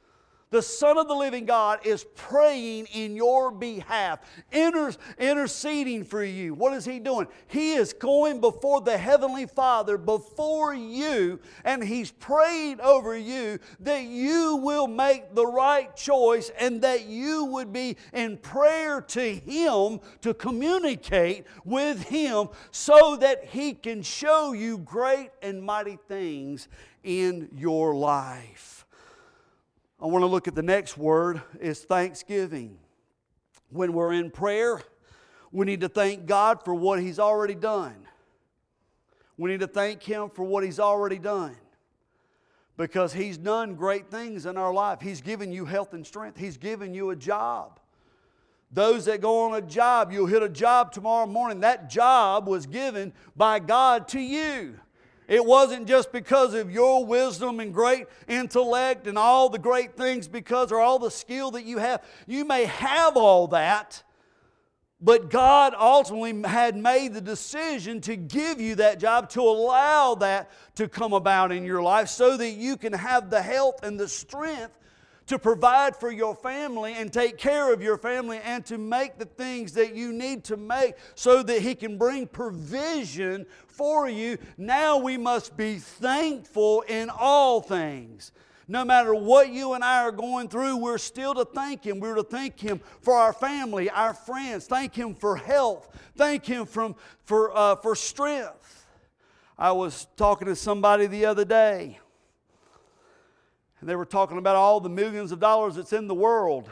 The 0.53 0.61
Son 0.61 0.99
of 0.99 1.09
the 1.09 1.15
living 1.15 1.47
God 1.47 1.87
is 1.87 2.05
praying 2.15 2.85
in 2.93 3.17
your 3.17 3.51
behalf, 3.51 4.21
inter- 4.53 4.93
interceding 5.19 6.05
for 6.05 6.23
you. 6.23 6.53
What 6.53 6.75
is 6.75 6.85
He 6.85 6.99
doing? 6.99 7.27
He 7.47 7.73
is 7.73 7.95
going 7.95 8.39
before 8.39 8.83
the 8.83 8.99
Heavenly 8.99 9.47
Father, 9.47 9.97
before 9.97 10.75
you, 10.75 11.41
and 11.65 11.83
He's 11.83 12.11
praying 12.11 12.83
over 12.83 13.17
you 13.17 13.61
that 13.81 14.05
you 14.05 14.57
will 14.57 14.87
make 14.87 15.35
the 15.35 15.47
right 15.47 15.97
choice 15.97 16.51
and 16.61 16.83
that 16.83 17.07
you 17.07 17.47
would 17.47 17.73
be 17.73 17.97
in 18.13 18.37
prayer 18.37 19.01
to 19.01 19.35
Him 19.35 20.01
to 20.21 20.35
communicate 20.35 21.47
with 21.65 22.03
Him 22.03 22.49
so 22.71 23.17
that 23.17 23.47
He 23.47 23.73
can 23.73 24.03
show 24.03 24.53
you 24.53 24.77
great 24.77 25.31
and 25.41 25.63
mighty 25.63 25.99
things 26.09 26.69
in 27.03 27.49
your 27.55 27.95
life. 27.95 28.82
I 30.03 30.07
want 30.07 30.23
to 30.23 30.27
look 30.27 30.49
at 30.49 30.57
the 30.57 30.65
next 30.65 30.99
word 30.99 31.41
is 31.61 31.85
thanksgiving. 31.85 32.77
When 33.71 33.93
we're 33.93 34.15
in 34.15 34.33
prayer, 34.33 34.83
we 35.53 35.65
need 35.65 35.83
to 35.83 35.89
thank 35.89 36.27
God 36.27 36.65
for 36.65 36.75
what 36.75 37.01
He's 37.01 37.21
already 37.21 37.55
done. 37.55 37.95
We 39.37 39.53
need 39.53 39.61
to 39.61 39.69
thank 39.69 40.03
Him 40.03 40.29
for 40.31 40.43
what 40.43 40.65
He's 40.65 40.81
already 40.81 41.21
done 41.21 41.55
because 42.77 43.13
He's 43.13 43.39
done 43.39 43.77
great 43.77 44.11
things 44.11 44.45
in 44.45 44.57
our 44.57 44.75
life. 44.75 45.01
He's 45.01 45.21
given 45.21 45.53
you 45.53 45.67
health 45.67 45.95
and 45.95 46.05
strength, 46.05 46.37
He's 46.37 46.57
given 46.57 46.93
you 46.93 47.11
a 47.11 47.17
job. 47.17 47.79
Those 48.73 49.05
that 49.05 49.21
go 49.21 49.45
on 49.45 49.55
a 49.55 49.65
job, 49.65 50.11
you'll 50.11 50.27
hit 50.27 50.43
a 50.43 50.49
job 50.49 50.91
tomorrow 50.91 51.27
morning. 51.27 51.61
That 51.61 51.89
job 51.89 52.49
was 52.49 52.67
given 52.67 53.13
by 53.37 53.61
God 53.61 54.09
to 54.09 54.21
you. 54.21 54.81
It 55.33 55.47
wasn't 55.47 55.89
just 55.89 56.13
because 56.13 56.53
of 56.53 56.71
your 56.71 57.07
wisdom 57.07 57.59
and 57.59 57.73
great 57.73 58.07
intellect 58.29 59.07
and 59.07 59.17
all 59.17 59.49
the 59.49 59.59
great 59.59 59.97
things 59.97 60.29
because 60.29 60.71
or 60.71 60.79
all 60.79 60.99
the 60.99 61.11
skill 61.11 61.53
that 61.53 61.65
you 61.65 61.79
have. 61.79 62.05
You 62.27 62.45
may 62.45 62.67
have 62.67 63.17
all 63.17 63.49
that, 63.49 64.03
but 65.01 65.31
God 65.31 65.73
ultimately 65.75 66.47
had 66.47 66.77
made 66.77 67.15
the 67.15 67.23
decision 67.23 68.03
to 68.03 68.15
give 68.15 68.61
you 68.61 68.75
that 68.75 69.01
job, 69.01 69.31
to 69.31 69.41
allow 69.41 70.17
that 70.17 70.51
to 70.75 70.87
come 70.87 71.15
about 71.15 71.51
in 71.51 71.65
your 71.65 71.83
life 71.83 72.11
so 72.11 72.37
that 72.37 72.51
you 72.51 72.77
can 72.77 72.93
have 72.93 73.31
the 73.31 73.41
health 73.41 73.83
and 73.83 73.99
the 73.99 74.09
strength 74.09 74.79
to 75.27 75.39
provide 75.39 75.97
for 75.97 76.11
your 76.11 76.35
family 76.35 76.95
and 76.95 77.13
take 77.13 77.39
care 77.39 77.73
of 77.73 77.83
your 77.83 77.97
family 77.97 78.39
and 78.45 78.67
to 78.67 78.77
make 78.77 79.19
the 79.19 79.25
things 79.25 79.73
that 79.73 79.95
you 79.95 80.13
need 80.13 80.45
to 80.45 80.57
make 80.57 80.95
so 81.15 81.43
that 81.43 81.63
He 81.63 81.75
can 81.75 81.97
bring 81.97 82.27
provision 82.27 83.47
for 83.73 84.09
you. 84.09 84.39
Now 84.57 84.99
we 84.99 85.17
must 85.17 85.57
be 85.57 85.77
thankful 85.77 86.83
in 86.83 87.11
all 87.11 87.61
things. 87.61 88.33
No 88.69 88.85
matter 88.85 89.15
what 89.15 89.51
you 89.51 89.75
and 89.75 89.83
I 89.83 90.03
are 90.03 90.13
going 90.13 90.49
through, 90.49 90.77
we're 90.77 90.99
still 90.99 91.35
to 91.35 91.45
thank 91.45 91.85
Him. 91.85 92.01
We're 92.01 92.15
to 92.15 92.23
thank 92.23 92.61
Him 92.61 92.81
for 93.01 93.15
our 93.15 93.33
family, 93.33 93.91
our 93.91 94.15
friends. 94.15 94.67
Thank 94.67 94.95
Him 94.95 95.15
for 95.15 95.37
health. 95.37 95.89
Thank 96.17 96.47
Him 96.47 96.67
from, 96.67 96.95
for, 97.25 97.57
uh, 97.57 97.77
for 97.77 97.97
strength. 97.97 98.87
I 99.59 99.73
was 99.73 100.07
talking 100.17 100.47
to 100.47 100.57
somebody 100.57 101.07
the 101.07 101.27
other 101.27 101.45
day 101.45 101.99
and 103.83 103.89
they 103.89 103.97
were 103.97 104.07
talking 104.07 104.39
about 104.39 104.55
all 104.55 104.79
the 104.79 104.89
millions 104.89 105.33
of 105.33 105.41
dollars 105.41 105.75
that's 105.75 105.93
in 105.93 106.07
the 106.07 106.15
world. 106.15 106.71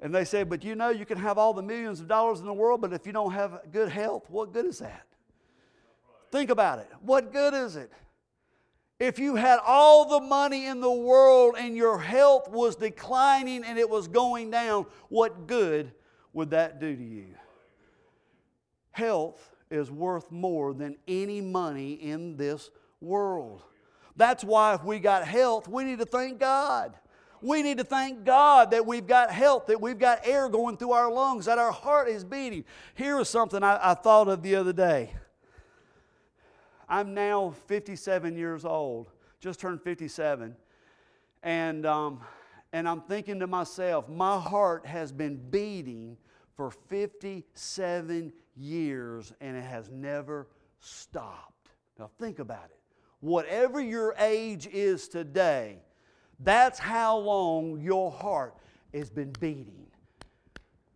And 0.00 0.14
they 0.14 0.24
said, 0.24 0.48
but 0.48 0.64
you 0.64 0.74
know, 0.74 0.88
you 0.88 1.04
can 1.04 1.18
have 1.18 1.36
all 1.36 1.52
the 1.52 1.62
millions 1.62 2.00
of 2.00 2.08
dollars 2.08 2.40
in 2.40 2.46
the 2.46 2.52
world, 2.52 2.80
but 2.80 2.94
if 2.94 3.06
you 3.06 3.12
don't 3.12 3.32
have 3.32 3.60
good 3.70 3.90
health, 3.90 4.24
what 4.30 4.54
good 4.54 4.64
is 4.64 4.78
that? 4.78 5.05
Think 6.30 6.50
about 6.50 6.78
it. 6.80 6.88
What 7.02 7.32
good 7.32 7.54
is 7.54 7.76
it? 7.76 7.90
If 8.98 9.18
you 9.18 9.34
had 9.36 9.58
all 9.66 10.08
the 10.08 10.20
money 10.20 10.66
in 10.66 10.80
the 10.80 10.90
world 10.90 11.56
and 11.58 11.76
your 11.76 11.98
health 11.98 12.48
was 12.48 12.76
declining 12.76 13.62
and 13.64 13.78
it 13.78 13.88
was 13.88 14.08
going 14.08 14.50
down, 14.50 14.86
what 15.08 15.46
good 15.46 15.92
would 16.32 16.50
that 16.50 16.80
do 16.80 16.96
to 16.96 17.02
you? 17.02 17.34
Health 18.92 19.54
is 19.70 19.90
worth 19.90 20.30
more 20.30 20.72
than 20.72 20.96
any 21.06 21.42
money 21.42 21.92
in 21.92 22.36
this 22.36 22.70
world. 23.00 23.62
That's 24.16 24.42
why 24.42 24.74
if 24.74 24.82
we 24.82 24.98
got 24.98 25.26
health, 25.26 25.68
we 25.68 25.84
need 25.84 25.98
to 25.98 26.06
thank 26.06 26.38
God. 26.38 26.96
We 27.42 27.62
need 27.62 27.76
to 27.76 27.84
thank 27.84 28.24
God 28.24 28.70
that 28.70 28.86
we've 28.86 29.06
got 29.06 29.30
health, 29.30 29.66
that 29.66 29.78
we've 29.78 29.98
got 29.98 30.26
air 30.26 30.48
going 30.48 30.78
through 30.78 30.92
our 30.92 31.12
lungs, 31.12 31.44
that 31.44 31.58
our 31.58 31.70
heart 31.70 32.08
is 32.08 32.24
beating. 32.24 32.64
Here 32.94 33.20
is 33.20 33.28
something 33.28 33.62
I, 33.62 33.78
I 33.90 33.94
thought 33.94 34.28
of 34.28 34.42
the 34.42 34.54
other 34.54 34.72
day. 34.72 35.12
I'm 36.88 37.14
now 37.14 37.54
57 37.66 38.36
years 38.36 38.64
old, 38.64 39.10
just 39.40 39.60
turned 39.60 39.82
57. 39.82 40.56
And, 41.42 41.86
um, 41.86 42.20
and 42.72 42.88
I'm 42.88 43.02
thinking 43.02 43.40
to 43.40 43.46
myself, 43.46 44.08
my 44.08 44.38
heart 44.38 44.86
has 44.86 45.12
been 45.12 45.36
beating 45.50 46.16
for 46.56 46.70
57 46.70 48.32
years 48.56 49.32
and 49.40 49.56
it 49.56 49.64
has 49.64 49.90
never 49.90 50.48
stopped. 50.80 51.70
Now, 51.98 52.10
think 52.18 52.38
about 52.38 52.66
it 52.66 52.76
whatever 53.20 53.80
your 53.80 54.14
age 54.18 54.68
is 54.68 55.08
today, 55.08 55.78
that's 56.40 56.78
how 56.78 57.18
long 57.18 57.80
your 57.80 58.10
heart 58.10 58.54
has 58.94 59.10
been 59.10 59.32
beating. 59.40 59.86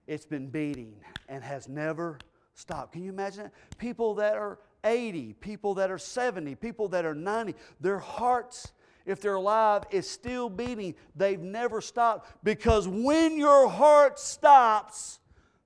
It's 0.07 0.27
been 0.27 0.49
beating 0.49 0.95
and 1.29 1.43
has 1.43 1.69
never 1.69 2.19
stopped. 2.55 2.93
Can 2.93 3.03
you 3.03 3.11
imagine 3.11 3.45
that? 3.45 3.79
People 3.79 4.15
that 4.15 4.35
are 4.35 4.59
80, 4.85 5.35
people 5.35 5.75
that 5.75 5.91
are 5.91 5.99
70, 5.99 6.55
people 6.57 6.89
that 6.89 7.05
are 7.05 7.15
90, 7.15 7.55
their 7.81 7.99
hearts, 7.99 8.73
if 9.07 9.21
they're 9.21 9.35
alive, 9.35 9.85
is 9.91 10.09
still 10.09 10.49
beating. 10.49 10.95
They've 11.15 11.41
never 11.41 11.81
stopped 11.81 12.45
because 12.45 12.87
when 12.89 13.37
your 13.39 13.69
heart 13.69 14.19
stops, 14.19 15.19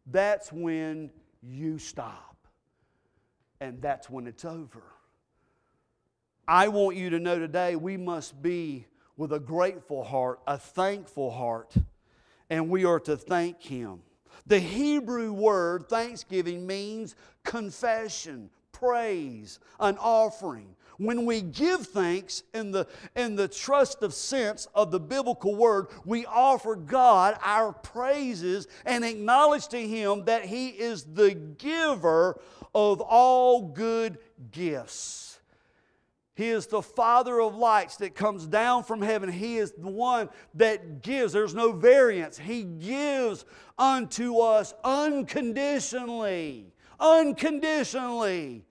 that's 0.07 0.53
when 0.53 1.11
you 1.43 1.79
stop. 1.79 2.37
And 3.61 3.81
that's 3.81 4.11
when 4.11 4.27
it's 4.27 4.45
over. 4.45 4.83
I 6.47 6.69
want 6.69 6.97
you 6.97 7.11
to 7.11 7.19
know 7.19 7.39
today 7.39 7.77
we 7.77 7.97
must 7.97 8.43
be 8.43 8.87
with 9.17 9.33
a 9.33 9.41
grateful 9.41 10.05
heart, 10.05 10.41
a 10.47 10.59
thankful 10.59 11.31
heart, 11.31 11.75
and 12.51 12.69
we 12.69 12.85
are 12.85 13.01
to 13.01 13.17
thank 13.17 13.63
Him. 13.63 14.01
The 14.47 14.59
Hebrew 14.59 15.33
word 15.33 15.89
thanksgiving 15.89 16.67
means 16.67 17.15
confession, 17.45 18.51
praise, 18.85 19.59
an 19.81 19.97
offering. 19.99 20.75
When 20.99 21.25
we 21.25 21.41
give 21.41 21.87
thanks 21.87 22.45
in 22.53 22.71
the, 22.71 22.87
in 23.17 23.35
the 23.35 23.49
trust 23.49 24.03
of 24.03 24.15
sense 24.15 24.69
of 24.75 24.91
the 24.91 25.01
biblical 25.01 25.55
word, 25.55 25.89
we 26.05 26.25
offer 26.27 26.77
God 26.77 27.37
our 27.43 27.73
praises 27.73 28.69
and 28.85 29.05
acknowledge 29.05 29.69
to 29.69 29.89
Him 29.89 30.25
that 30.27 30.45
He 30.45 30.69
is 30.69 31.05
the 31.05 31.35
giver 31.35 32.41
of 32.75 33.01
all 33.01 33.63
good 33.63 34.19
gifts. 34.53 35.41
He 36.37 36.49
is 36.49 36.67
the 36.67 36.83
Father 36.83 37.41
of 37.41 37.55
lights 37.55 37.97
that 37.99 38.17
comes 38.17 38.47
down 38.47 38.83
from 38.83 39.01
heaven. 39.01 39.31
He 39.31 39.57
is 39.57 39.73
the 39.73 39.89
one 39.89 40.29
that 40.55 41.01
gives. 41.01 41.33
There's 41.33 41.55
no 41.55 41.71
variance. 41.73 42.37
He 42.37 42.65
gives 42.65 43.45
unto 43.79 44.39
us 44.39 44.75
unconditionally. 44.83 46.73
Unconditionally. 46.99 48.65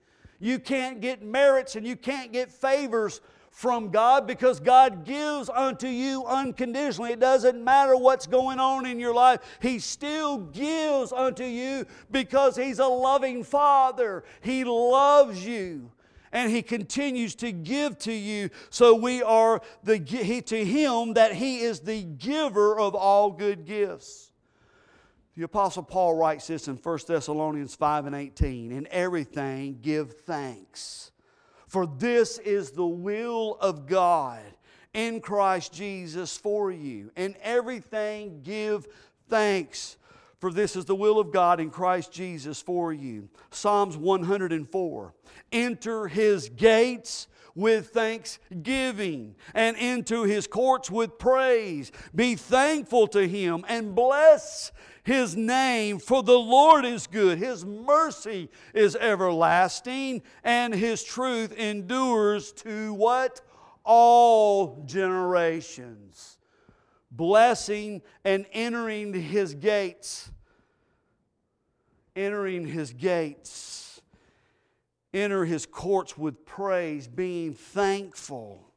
You 0.44 0.58
can't 0.58 1.00
get 1.00 1.22
merits 1.22 1.74
and 1.74 1.86
you 1.86 1.96
can't 1.96 2.30
get 2.30 2.52
favors 2.52 3.22
from 3.50 3.88
God 3.88 4.26
because 4.26 4.60
God 4.60 5.06
gives 5.06 5.48
unto 5.48 5.86
you 5.86 6.26
unconditionally. 6.26 7.12
It 7.12 7.20
doesn't 7.20 7.64
matter 7.64 7.96
what's 7.96 8.26
going 8.26 8.60
on 8.60 8.84
in 8.84 9.00
your 9.00 9.14
life, 9.14 9.40
He 9.62 9.78
still 9.78 10.36
gives 10.36 11.12
unto 11.12 11.44
you 11.44 11.86
because 12.10 12.56
He's 12.56 12.78
a 12.78 12.86
loving 12.86 13.42
Father. 13.42 14.22
He 14.42 14.64
loves 14.64 15.46
you 15.46 15.90
and 16.30 16.50
He 16.50 16.60
continues 16.60 17.34
to 17.36 17.50
give 17.50 17.96
to 18.00 18.12
you. 18.12 18.50
So 18.68 18.94
we 18.94 19.22
are 19.22 19.62
the, 19.82 19.98
to 19.98 20.62
Him 20.62 21.14
that 21.14 21.32
He 21.32 21.60
is 21.60 21.80
the 21.80 22.02
giver 22.02 22.78
of 22.78 22.94
all 22.94 23.30
good 23.30 23.64
gifts. 23.64 24.30
The 25.36 25.44
Apostle 25.44 25.82
Paul 25.82 26.14
writes 26.14 26.46
this 26.46 26.68
in 26.68 26.76
1 26.76 26.98
Thessalonians 27.08 27.74
5 27.74 28.06
and 28.06 28.14
18 28.14 28.70
In 28.72 28.86
everything 28.90 29.78
give 29.82 30.12
thanks, 30.20 31.10
for 31.66 31.86
this 31.86 32.38
is 32.38 32.70
the 32.70 32.86
will 32.86 33.56
of 33.60 33.86
God 33.86 34.42
in 34.92 35.20
Christ 35.20 35.72
Jesus 35.72 36.36
for 36.36 36.70
you. 36.70 37.10
In 37.16 37.34
everything 37.42 38.42
give 38.42 38.86
thanks 39.28 39.96
for 40.44 40.52
this 40.52 40.76
is 40.76 40.84
the 40.84 40.94
will 40.94 41.18
of 41.18 41.32
God 41.32 41.58
in 41.58 41.70
Christ 41.70 42.12
Jesus 42.12 42.60
for 42.60 42.92
you. 42.92 43.30
Psalms 43.50 43.96
104 43.96 45.14
Enter 45.52 46.06
his 46.06 46.50
gates 46.50 47.28
with 47.54 47.88
thanksgiving 47.88 49.36
and 49.54 49.74
into 49.78 50.24
his 50.24 50.46
courts 50.46 50.90
with 50.90 51.18
praise. 51.18 51.92
Be 52.14 52.34
thankful 52.34 53.06
to 53.08 53.26
him 53.26 53.64
and 53.68 53.94
bless 53.94 54.70
his 55.04 55.36
name, 55.36 55.98
for 55.98 56.22
the 56.22 56.38
Lord 56.38 56.84
is 56.84 57.06
good. 57.06 57.38
His 57.38 57.64
mercy 57.64 58.50
is 58.72 58.96
everlasting, 58.96 60.22
and 60.42 60.74
his 60.74 61.04
truth 61.04 61.52
endures 61.52 62.52
to 62.52 62.94
what? 62.94 63.40
All 63.84 64.82
generations. 64.86 66.38
blessing 67.16 68.02
and 68.24 68.46
entering 68.52 69.12
his 69.14 69.54
gates. 69.54 70.30
Entering 72.16 72.66
his 72.66 72.92
gates. 72.92 74.00
Enter 75.12 75.44
his 75.44 75.64
courts 75.66 76.18
with 76.18 76.44
praise, 76.44 77.06
being 77.06 77.54
thankful. 77.54 78.72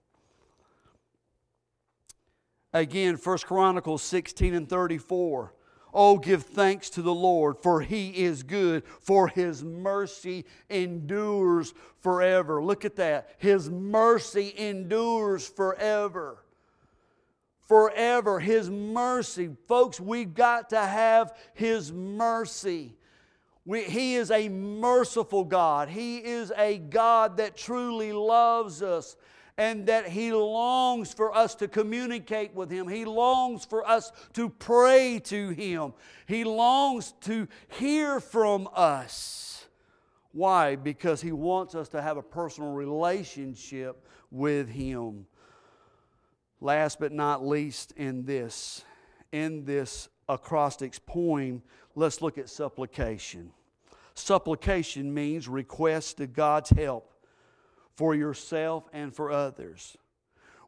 Again, 2.74 3.16
1 3.16 3.38
Chronicles 3.40 4.04
16 4.04 4.54
and 4.54 4.70
34. 4.70 5.54
Oh, 5.94 6.18
give 6.18 6.44
thanks 6.44 6.90
to 6.92 7.02
the 7.02 7.14
Lord, 7.14 7.58
for 7.58 7.82
he 7.82 8.10
is 8.10 8.44
good, 8.44 8.84
for 9.00 9.28
his 9.28 9.64
mercy 9.64 10.46
endures 10.70 11.74
forever. 12.02 12.62
Look 12.62 12.86
at 12.86 12.98
that. 12.98 13.30
His 13.38 13.70
mercy 13.70 14.54
endures 14.58 15.48
forever. 15.48 16.44
Forever. 17.68 18.40
His 18.40 18.70
mercy. 18.70 19.50
Folks, 19.68 20.00
we've 20.00 20.34
got 20.34 20.70
to 20.70 20.80
have 20.80 21.36
his 21.54 21.92
mercy. 21.92 22.96
We, 23.66 23.84
he 23.84 24.16
is 24.16 24.32
a 24.32 24.48
merciful 24.50 25.44
God. 25.44 25.90
He 25.90 26.18
is 26.18 26.54
a 26.56 26.78
God 26.78 27.38
that 27.38 27.58
truly 27.58 28.14
loves 28.14 28.82
us 28.82 29.16
and 29.58 29.88
that 29.88 30.08
He 30.08 30.32
longs 30.32 31.14
for 31.14 31.36
us 31.36 31.56
to 31.56 31.68
communicate 31.68 32.54
with 32.54 32.70
Him. 32.70 32.88
He 32.88 33.06
longs 33.06 33.66
for 33.66 33.88
us 33.88 34.12
to 34.34 34.50
pray 34.50 35.20
to 35.26 35.50
Him. 35.50 35.94
He 36.28 36.44
longs 36.44 37.14
to 37.22 37.48
hear 37.70 38.20
from 38.20 38.70
us. 38.74 39.66
Why? 40.32 40.76
Because 40.76 41.22
He 41.22 41.32
wants 41.32 41.74
us 41.74 41.90
to 41.90 42.02
have 42.02 42.18
a 42.18 42.22
personal 42.22 42.74
relationship 42.74 44.06
with 44.30 44.70
Him. 44.70 45.26
Last 46.62 47.00
but 47.00 47.12
not 47.12 47.46
least, 47.46 47.94
in 47.94 48.26
this, 48.26 48.84
in 49.32 49.66
this 49.66 50.10
acrostics 50.30 51.00
poem, 51.00 51.64
let's 51.96 52.22
look 52.22 52.38
at 52.38 52.50
supplication. 52.50 53.52
Supplication 54.14 55.14
means 55.14 55.48
request 55.48 56.18
to 56.18 56.28
God's 56.28 56.70
help 56.72 57.14
for 57.98 58.14
yourself 58.16 58.88
and 58.94 59.14
for 59.14 59.32
others. 59.32 59.98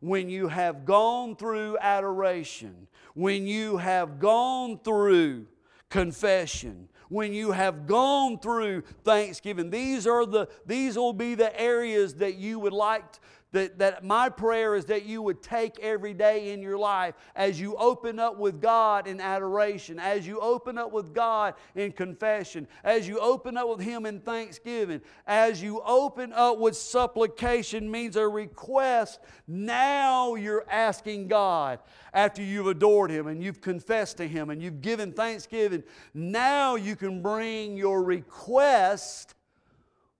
When 0.01 0.29
you 0.29 0.47
have 0.47 0.83
gone 0.85 1.35
through 1.35 1.77
adoration, 1.79 2.87
when 3.13 3.45
you 3.45 3.77
have 3.77 4.19
gone 4.19 4.79
through 4.83 5.45
confession, 5.89 6.89
when 7.09 7.33
you 7.33 7.51
have 7.51 7.85
gone 7.85 8.39
through 8.39 8.81
thanksgiving, 9.03 9.69
these 9.69 10.07
are 10.07 10.25
the 10.25 10.47
these 10.65 10.97
will 10.97 11.13
be 11.13 11.35
the 11.35 11.59
areas 11.59 12.15
that 12.15 12.35
you 12.35 12.59
would 12.59 12.73
like 12.73 13.03
that, 13.51 13.79
that 13.79 14.03
my 14.03 14.29
prayer 14.29 14.75
is 14.75 14.85
that 14.85 15.05
you 15.05 15.21
would 15.21 15.41
take 15.41 15.79
every 15.79 16.13
day 16.13 16.53
in 16.53 16.61
your 16.61 16.77
life 16.77 17.15
as 17.35 17.59
you 17.59 17.75
open 17.75 18.19
up 18.19 18.37
with 18.37 18.61
God 18.61 19.07
in 19.07 19.19
adoration, 19.19 19.99
as 19.99 20.27
you 20.27 20.39
open 20.39 20.77
up 20.77 20.91
with 20.91 21.13
God 21.13 21.55
in 21.75 21.91
confession, 21.91 22.67
as 22.83 23.07
you 23.07 23.19
open 23.19 23.57
up 23.57 23.67
with 23.67 23.79
Him 23.79 24.05
in 24.05 24.19
thanksgiving, 24.19 25.01
as 25.25 25.63
you 25.63 25.81
open 25.83 26.31
up 26.33 26.59
with 26.59 26.75
supplication 26.75 27.89
means 27.89 28.15
a 28.15 28.27
request. 28.27 29.19
Now 29.47 30.35
you're 30.35 30.65
asking 30.69 31.27
God 31.27 31.79
after 32.13 32.43
you've 32.43 32.67
adored 32.67 33.09
Him 33.09 33.27
and 33.27 33.43
you've 33.43 33.61
confessed 33.61 34.17
to 34.17 34.27
Him 34.27 34.51
and 34.51 34.61
you've 34.61 34.81
given 34.81 35.11
thanksgiving. 35.11 35.83
Now 36.13 36.75
you 36.75 36.95
can 36.95 37.23
bring 37.23 37.77
your 37.77 38.03
request 38.03 39.33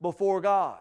before 0.01 0.41
God. 0.41 0.79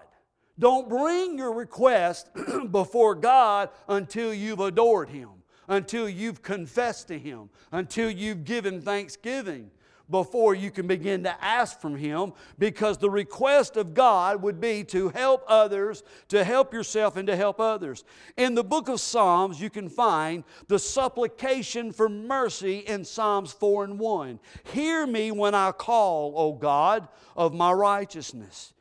Don't 0.58 0.88
bring 0.88 1.38
your 1.38 1.52
request 1.52 2.30
before 2.70 3.14
God 3.14 3.70
until 3.88 4.34
you've 4.34 4.60
adored 4.60 5.08
Him, 5.08 5.30
until 5.68 6.08
you've 6.08 6.42
confessed 6.42 7.08
to 7.08 7.18
Him, 7.18 7.50
until 7.70 8.10
you've 8.10 8.44
given 8.44 8.80
thanksgiving 8.80 9.70
before 10.10 10.54
you 10.54 10.70
can 10.70 10.86
begin 10.86 11.22
to 11.24 11.44
ask 11.44 11.80
from 11.80 11.96
Him 11.96 12.32
because 12.58 12.98
the 12.98 13.10
request 13.10 13.76
of 13.76 13.94
God 13.94 14.42
would 14.42 14.60
be 14.60 14.84
to 14.84 15.10
help 15.10 15.44
others, 15.46 16.02
to 16.28 16.44
help 16.44 16.72
yourself, 16.72 17.16
and 17.16 17.26
to 17.28 17.36
help 17.36 17.60
others. 17.60 18.04
In 18.36 18.54
the 18.54 18.64
book 18.64 18.88
of 18.88 19.00
Psalms, 19.00 19.60
you 19.60 19.70
can 19.70 19.88
find 19.88 20.44
the 20.66 20.78
supplication 20.78 21.92
for 21.92 22.08
mercy 22.08 22.78
in 22.78 23.04
Psalms 23.04 23.52
4 23.52 23.84
and 23.84 23.98
1. 23.98 24.40
Hear 24.72 25.06
me 25.06 25.30
when 25.30 25.54
I 25.54 25.72
call, 25.72 26.32
O 26.36 26.52
God, 26.52 27.08
of 27.36 27.54
my 27.54 27.72
righteousness. 27.72 28.72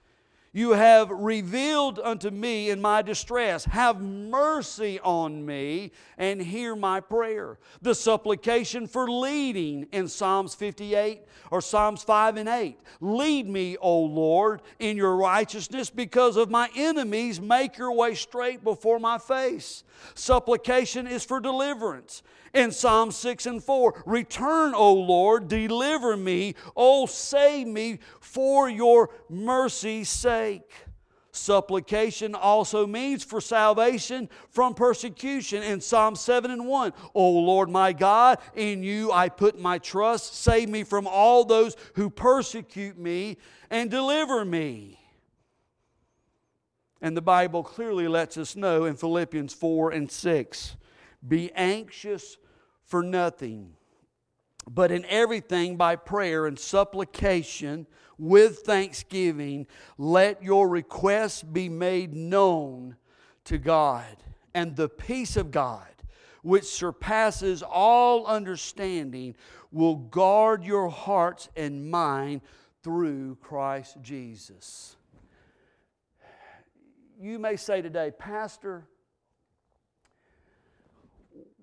You 0.58 0.72
have 0.72 1.12
revealed 1.12 2.00
unto 2.00 2.32
me 2.32 2.72
in 2.72 2.82
my 2.82 3.04
distress. 3.04 3.66
Have 3.66 4.02
mercy 4.02 5.00
on 5.02 5.46
me 5.46 5.92
and 6.18 6.42
hear 6.42 6.76
my 6.76 7.00
prayer. 7.00 7.60
The 7.84 7.94
supplication 7.94 8.88
for 8.88 9.08
leading 9.08 9.86
in 9.92 10.08
Psalms 10.08 10.56
58 10.56 11.22
or 11.52 11.62
Psalms 11.62 12.02
5 12.02 12.38
and 12.38 12.50
8. 12.50 12.76
Lead 13.02 13.48
me, 13.48 13.78
O 13.78 14.00
Lord, 14.00 14.64
in 14.80 14.98
your 14.98 15.16
righteousness 15.16 15.92
because 15.92 16.38
of 16.38 16.50
my 16.50 16.72
enemies. 16.76 17.40
Make 17.40 17.78
your 17.78 17.92
way 17.92 18.16
straight 18.16 18.64
before 18.64 18.98
my 18.98 19.20
face. 19.20 19.84
Supplication 20.16 21.06
is 21.06 21.24
for 21.24 21.40
deliverance 21.40 22.24
in 22.54 22.72
Psalm 22.72 23.12
6 23.12 23.46
and 23.46 23.64
4. 23.64 24.04
Return, 24.06 24.74
O 24.74 24.94
Lord, 24.94 25.48
deliver 25.48 26.16
me, 26.18 26.56
O 26.76 27.06
save 27.06 27.68
me 27.68 28.00
for 28.20 28.70
your 28.70 29.10
mercy's 29.30 30.10
sake. 30.10 30.72
Supplication 31.38 32.34
also 32.36 32.88
means 32.88 33.24
for 33.24 33.40
salvation 33.40 34.28
from 34.50 34.74
persecution 34.74 35.62
in 35.62 35.80
Psalm 35.80 36.16
7 36.16 36.50
and 36.50 36.68
1. 36.68 36.94
O 37.14 37.30
Lord 37.30 37.70
my 37.70 37.94
God, 37.94 38.40
in 38.56 38.84
you 38.84 39.12
I 39.12 39.30
put 39.30 39.60
my 39.60 39.78
trust. 39.78 40.36
Save 40.36 40.70
me 40.70 40.84
from 40.84 41.08
all 41.08 41.46
those 41.46 41.76
who 41.96 42.10
persecute 42.10 42.98
me 42.98 43.38
and 43.70 43.92
deliver 43.92 44.44
me. 44.44 45.00
And 47.02 47.16
the 47.16 47.22
Bible 47.22 47.64
clearly 47.64 48.08
lets 48.08 48.38
us 48.38 48.56
know 48.56 48.86
in 48.86 48.96
Philippians 48.96 49.54
4 49.54 49.92
and 49.92 50.12
6 50.12 50.76
be 51.28 51.52
anxious 51.54 52.38
for 52.84 53.04
nothing, 53.04 53.74
but 54.70 54.92
in 54.92 55.06
everything 55.06 55.78
by 55.78 55.96
prayer 55.96 56.46
and 56.46 56.58
supplication 56.58 57.88
with 58.18 58.60
thanksgiving, 58.60 59.68
let 59.98 60.42
your 60.42 60.68
requests 60.68 61.44
be 61.44 61.70
made 61.70 62.14
known 62.14 62.96
to 63.46 63.58
God. 63.58 64.06
And 64.54 64.76
the 64.76 64.90
peace 64.90 65.38
of 65.38 65.52
God, 65.52 65.88
which 66.42 66.64
surpasses 66.64 67.62
all 67.62 68.26
understanding, 68.26 69.36
will 69.72 69.96
guard 69.96 70.64
your 70.64 70.90
hearts 70.90 71.50
and 71.56 71.90
mind 71.92 72.42
through 72.84 73.36
Christ 73.36 73.98
Jesus. 74.02 74.96
You 77.20 77.40
may 77.40 77.56
say 77.56 77.82
today, 77.82 78.12
Pastor, 78.18 78.88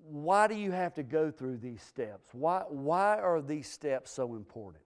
why 0.09 0.47
do 0.47 0.55
you 0.55 0.71
have 0.71 0.93
to 0.95 1.03
go 1.03 1.31
through 1.31 1.57
these 1.57 1.81
steps? 1.81 2.29
Why, 2.31 2.63
why 2.69 3.17
are 3.17 3.41
these 3.41 3.67
steps 3.67 4.11
so 4.11 4.35
important? 4.35 4.83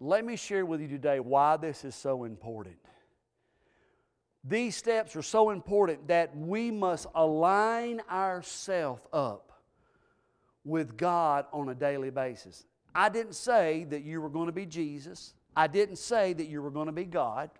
Let 0.00 0.24
me 0.24 0.36
share 0.36 0.66
with 0.66 0.80
you 0.80 0.88
today 0.88 1.20
why 1.20 1.56
this 1.56 1.84
is 1.84 1.94
so 1.94 2.24
important. 2.24 2.76
These 4.44 4.74
steps 4.74 5.14
are 5.14 5.22
so 5.22 5.50
important 5.50 6.08
that 6.08 6.36
we 6.36 6.70
must 6.70 7.06
align 7.14 8.00
ourselves 8.10 9.02
up 9.12 9.52
with 10.64 10.96
God 10.96 11.46
on 11.52 11.68
a 11.68 11.74
daily 11.74 12.10
basis. 12.10 12.64
I 12.94 13.08
didn't 13.08 13.34
say 13.34 13.84
that 13.84 14.02
you 14.02 14.20
were 14.20 14.28
going 14.28 14.46
to 14.46 14.52
be 14.52 14.66
Jesus. 14.66 15.34
I 15.56 15.66
didn't 15.66 15.96
say 15.96 16.32
that 16.32 16.46
you 16.46 16.62
were 16.62 16.70
going 16.70 16.86
to 16.86 16.92
be 16.92 17.04
God. 17.04 17.50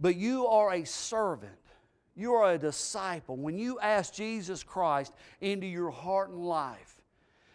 But 0.00 0.16
you 0.16 0.46
are 0.46 0.72
a 0.72 0.84
servant 0.84 1.52
you 2.18 2.34
are 2.34 2.52
a 2.52 2.58
disciple. 2.58 3.36
When 3.36 3.58
you 3.58 3.78
ask 3.78 4.12
Jesus 4.12 4.62
Christ 4.64 5.12
into 5.40 5.66
your 5.66 5.90
heart 5.90 6.30
and 6.30 6.44
life, 6.44 7.00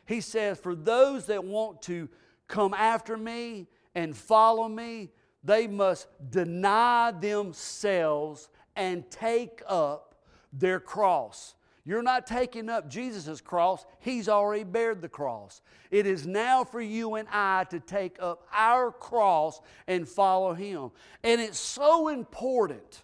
He 0.06 0.22
says, 0.22 0.58
For 0.58 0.74
those 0.74 1.26
that 1.26 1.44
want 1.44 1.82
to 1.84 2.08
come 2.48 2.74
after 2.74 3.18
me 3.18 3.68
and 3.94 4.16
follow 4.16 4.70
me, 4.70 5.10
they 5.44 5.68
must 5.68 6.08
deny 6.30 7.12
themselves 7.12 8.48
and 8.76 9.10
take 9.12 9.62
up 9.68 10.16
their 10.54 10.80
cross. 10.80 11.56
You're 11.86 12.02
not 12.02 12.26
taking 12.26 12.70
up 12.70 12.90
Jesus' 12.90 13.42
cross, 13.42 13.86
He's 14.00 14.30
already 14.30 14.64
bared 14.64 15.02
the 15.02 15.10
cross. 15.10 15.62
It 15.92 16.06
is 16.08 16.26
now 16.26 16.64
for 16.64 16.82
you 16.82 17.16
and 17.16 17.28
I 17.30 17.66
to 17.66 17.82
take 17.82 18.16
up 18.22 18.48
our 18.54 18.92
cross 18.92 19.60
and 19.88 20.08
follow 20.08 20.54
Him. 20.54 20.92
And 21.24 21.42
it's 21.42 21.60
so 21.60 22.08
important 22.08 23.04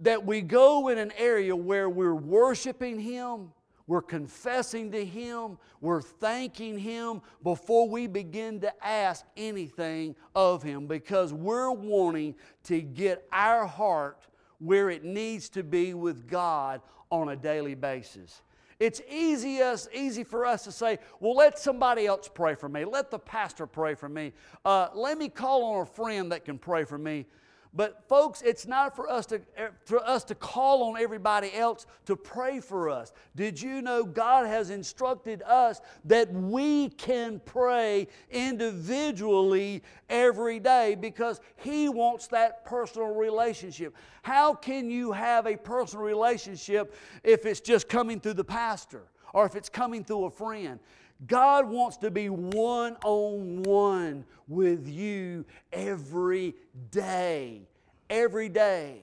that 0.00 0.24
we 0.24 0.40
go 0.40 0.88
in 0.88 0.98
an 0.98 1.12
area 1.16 1.54
where 1.54 1.88
we're 1.88 2.14
worshiping 2.14 2.98
Him, 2.98 3.52
we're 3.86 4.02
confessing 4.02 4.90
to 4.92 5.04
Him, 5.04 5.58
we're 5.80 6.02
thanking 6.02 6.78
Him 6.78 7.20
before 7.42 7.88
we 7.88 8.06
begin 8.06 8.60
to 8.60 8.86
ask 8.86 9.24
anything 9.36 10.14
of 10.34 10.62
Him 10.62 10.86
because 10.86 11.32
we're 11.32 11.70
wanting 11.70 12.34
to 12.64 12.80
get 12.80 13.26
our 13.32 13.66
heart 13.66 14.26
where 14.58 14.90
it 14.90 15.04
needs 15.04 15.48
to 15.50 15.62
be 15.62 15.94
with 15.94 16.28
God 16.28 16.80
on 17.10 17.30
a 17.30 17.36
daily 17.36 17.74
basis. 17.74 18.42
It's 18.78 19.02
easy, 19.10 19.60
us, 19.60 19.88
easy 19.92 20.24
for 20.24 20.46
us 20.46 20.64
to 20.64 20.72
say, 20.72 20.98
well, 21.20 21.34
let 21.34 21.58
somebody 21.58 22.06
else 22.06 22.30
pray 22.32 22.54
for 22.54 22.68
me. 22.68 22.86
Let 22.86 23.10
the 23.10 23.18
pastor 23.18 23.66
pray 23.66 23.94
for 23.94 24.08
me. 24.08 24.32
Uh, 24.64 24.88
let 24.94 25.18
me 25.18 25.28
call 25.28 25.64
on 25.64 25.82
a 25.82 25.86
friend 25.86 26.32
that 26.32 26.46
can 26.46 26.58
pray 26.58 26.84
for 26.84 26.96
me. 26.96 27.26
But 27.72 28.08
folks, 28.08 28.42
it's 28.42 28.66
not 28.66 28.96
for 28.96 29.08
us 29.08 29.26
to 29.26 29.40
eh, 29.56 29.68
for 29.84 30.04
us 30.04 30.24
to 30.24 30.34
call 30.34 30.82
on 30.90 31.00
everybody 31.00 31.54
else 31.54 31.86
to 32.06 32.16
pray 32.16 32.58
for 32.58 32.90
us. 32.90 33.12
Did 33.36 33.62
you 33.62 33.80
know 33.80 34.02
God 34.02 34.46
has 34.46 34.70
instructed 34.70 35.42
us 35.42 35.80
that 36.04 36.32
we 36.32 36.88
can 36.88 37.40
pray 37.44 38.08
individually 38.30 39.84
every 40.08 40.58
day 40.58 40.96
because 40.96 41.40
he 41.56 41.88
wants 41.88 42.26
that 42.28 42.64
personal 42.64 43.14
relationship. 43.14 43.94
How 44.22 44.54
can 44.54 44.90
you 44.90 45.12
have 45.12 45.46
a 45.46 45.56
personal 45.56 46.04
relationship 46.04 46.94
if 47.22 47.46
it's 47.46 47.60
just 47.60 47.88
coming 47.88 48.20
through 48.20 48.34
the 48.34 48.44
pastor 48.44 49.04
or 49.32 49.46
if 49.46 49.54
it's 49.54 49.68
coming 49.68 50.04
through 50.04 50.24
a 50.24 50.30
friend? 50.30 50.80
God 51.26 51.68
wants 51.68 51.98
to 51.98 52.10
be 52.10 52.28
one 52.28 52.96
on 53.04 53.62
one 53.62 54.24
with 54.48 54.88
you 54.88 55.44
every 55.72 56.54
day. 56.90 57.62
Every 58.08 58.48
day. 58.48 59.02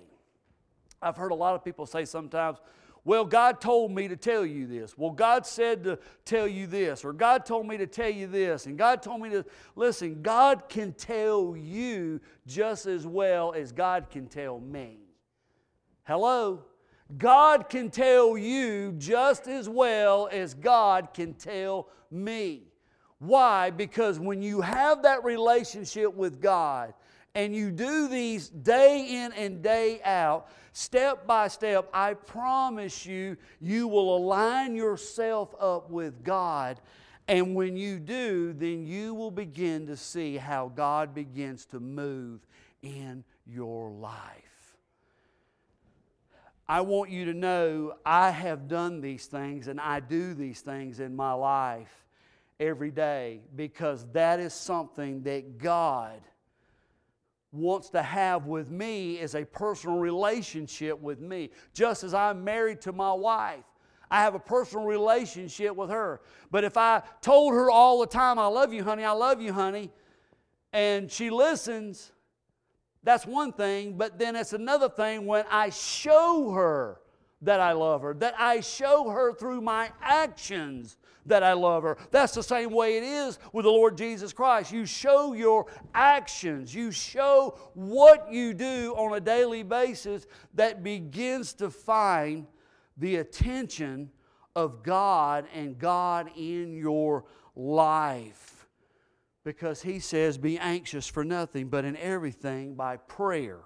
I've 1.02 1.18
heard 1.18 1.32
a 1.32 1.36
lot 1.36 1.54
of 1.54 1.64
people 1.64 1.86
say 1.86 2.06
sometimes, 2.06 2.58
well, 3.06 3.24
God 3.24 3.62
told 3.62 3.92
me 3.92 4.10
to 4.10 4.18
tell 4.18 4.46
you 4.46 4.68
this. 4.68 4.98
Well, 4.98 5.12
God 5.12 5.46
said 5.46 5.84
to 5.86 5.98
tell 6.26 6.46
you 6.46 6.68
this. 6.68 7.06
Or 7.06 7.14
God 7.14 7.46
told 7.46 7.66
me 7.66 7.78
to 7.78 7.88
tell 7.88 8.10
you 8.10 8.28
this. 8.28 8.66
And 8.66 8.78
God 8.78 9.02
told 9.02 9.22
me 9.22 9.30
to 9.30 9.46
listen, 9.78 10.22
God 10.22 10.68
can 10.68 10.92
tell 10.92 11.56
you 11.56 12.20
just 12.46 12.86
as 12.86 13.08
well 13.08 13.54
as 13.54 13.72
God 13.72 14.10
can 14.10 14.28
tell 14.28 14.60
me. 14.60 14.98
Hello? 16.04 16.64
God 17.18 17.70
can 17.70 17.90
tell 17.90 18.38
you 18.38 18.94
just 18.98 19.48
as 19.48 19.70
well 19.70 20.28
as 20.32 20.54
God 20.54 21.14
can 21.14 21.34
tell 21.34 21.88
me. 22.12 22.64
Why? 23.20 23.70
Because 23.70 24.20
when 24.20 24.42
you 24.42 24.62
have 24.62 25.04
that 25.04 25.24
relationship 25.24 26.14
with 26.14 26.42
God 26.42 26.94
and 27.34 27.56
you 27.56 27.72
do 27.72 28.08
these 28.08 28.50
day 28.50 29.24
in 29.24 29.32
and 29.34 29.64
day 29.64 30.02
out, 30.04 30.50
step 30.74 31.26
by 31.26 31.48
step, 31.48 31.90
I 31.94 32.14
promise 32.14 33.06
you, 33.06 33.38
you 33.62 33.88
will 33.88 34.16
align 34.16 34.76
yourself 34.76 35.56
up 35.60 35.90
with 35.90 36.24
God. 36.24 36.80
And 37.28 37.56
when 37.56 37.76
you 37.76 38.00
do, 38.00 38.54
then 38.54 38.86
you 38.86 39.14
will 39.14 39.32
begin 39.32 39.88
to 39.88 39.98
see 39.98 40.38
how 40.38 40.72
God 40.76 41.16
begins 41.16 41.66
to 41.68 41.80
move 41.80 42.46
in 42.82 43.24
your 43.46 43.90
life. 43.90 44.47
I 46.70 46.82
want 46.82 47.10
you 47.10 47.26
to 47.26 47.34
know 47.34 47.94
I 48.06 48.30
have 48.30 48.68
done 48.68 49.00
these 49.00 49.26
things 49.28 49.68
and 49.68 49.80
I 49.80 50.02
do 50.02 50.34
these 50.34 50.62
things 50.62 51.00
in 51.00 51.16
my 51.16 51.32
life 51.32 52.06
every 52.60 52.92
day 52.92 53.42
because 53.56 54.06
that 54.12 54.40
is 54.40 54.54
something 54.54 55.24
that 55.24 55.58
God 55.58 56.22
wants 57.54 57.90
to 57.92 58.02
have 58.02 58.46
with 58.46 58.70
me 58.70 59.18
is 59.18 59.36
a 59.36 59.46
personal 59.46 59.98
relationship 59.98 61.00
with 61.00 61.20
me. 61.20 61.52
Just 61.74 62.04
as 62.04 62.14
I'm 62.14 62.44
married 62.44 62.82
to 62.82 62.92
my 62.92 63.14
wife, 63.14 63.64
I 64.10 64.22
have 64.22 64.36
a 64.36 64.40
personal 64.40 64.86
relationship 64.86 65.76
with 65.76 65.90
her. 65.90 66.22
But 66.52 66.64
if 66.64 66.78
I 66.78 67.02
told 67.22 67.54
her 67.54 67.70
all 67.72 68.00
the 68.00 68.08
time, 68.08 68.40
I 68.40 68.48
love 68.48 68.74
you, 68.74 68.84
honey, 68.84 69.04
I 69.04 69.12
love 69.12 69.42
you, 69.42 69.54
honey, 69.54 69.92
and 70.74 71.12
she 71.12 71.30
listens, 71.30 72.12
that's 73.08 73.26
one 73.26 73.54
thing. 73.54 73.94
But 73.94 74.20
then 74.20 74.36
it's 74.36 74.52
another 74.52 74.90
thing 74.90 75.26
when 75.26 75.46
I 75.50 75.70
show 75.70 76.52
her 76.52 77.00
that 77.42 77.62
I 77.62 77.72
love 77.72 78.02
her, 78.02 78.14
that 78.16 78.34
I 78.38 78.60
show 78.60 79.10
her 79.10 79.32
through 79.32 79.62
my 79.62 79.92
actions 80.02 80.98
that 81.26 81.42
I 81.42 81.54
love 81.54 81.84
her. 81.84 81.98
That's 82.12 82.34
the 82.34 82.44
same 82.44 82.70
way 82.70 82.98
it 82.98 83.04
is 83.04 83.40
with 83.54 83.64
the 83.64 83.72
Lord 83.72 83.96
Jesus 83.96 84.34
Christ. 84.34 84.74
You 84.74 84.86
show 84.86 85.32
your 85.32 85.68
actions, 85.94 86.76
you 86.76 86.92
show 86.92 87.58
what 87.76 88.30
you 88.30 88.54
do 88.54 88.94
on 88.98 89.16
a 89.16 89.22
daily 89.22 89.64
basis 89.64 90.28
that 90.56 90.84
begins 90.84 91.54
to 91.54 91.70
find 91.70 92.46
the 92.98 93.18
attention 93.18 94.12
of 94.54 94.84
God 94.84 95.46
and 95.54 95.80
God 95.80 96.30
in 96.36 96.76
your 96.76 97.24
life. 97.56 98.57
Because 99.48 99.82
He 99.82 100.00
says, 100.00 100.38
Be 100.38 100.60
anxious 100.60 101.08
for 101.08 101.24
nothing, 101.24 101.70
but 101.70 101.86
in 101.86 101.96
everything 101.96 102.76
by 102.76 102.98
prayer 102.98 103.62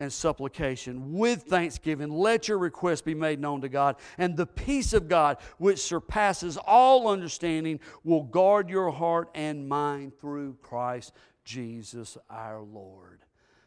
and 0.00 0.10
supplication 0.10 1.12
with 1.12 1.42
thanksgiving. 1.42 2.08
Let 2.08 2.48
your 2.48 2.56
requests 2.56 3.02
be 3.02 3.14
made 3.14 3.38
known 3.38 3.60
to 3.60 3.68
God, 3.68 3.96
and 4.16 4.38
the 4.38 4.46
peace 4.46 4.94
of 4.94 5.06
God, 5.06 5.36
which 5.58 5.82
surpasses 5.82 6.56
all 6.56 7.08
understanding, 7.08 7.78
will 8.04 8.22
guard 8.22 8.70
your 8.70 8.90
heart 8.90 9.28
and 9.34 9.68
mind 9.68 10.18
through 10.18 10.56
Christ 10.62 11.12
Jesus 11.44 12.16
our 12.30 12.62
Lord. 12.62 13.20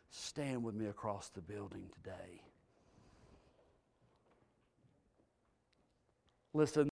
Stand 0.10 0.64
with 0.64 0.74
me 0.74 0.88
across 0.88 1.30
the 1.30 1.42
building 1.42 1.92
today. 1.94 2.42
Listen. 6.56 6.88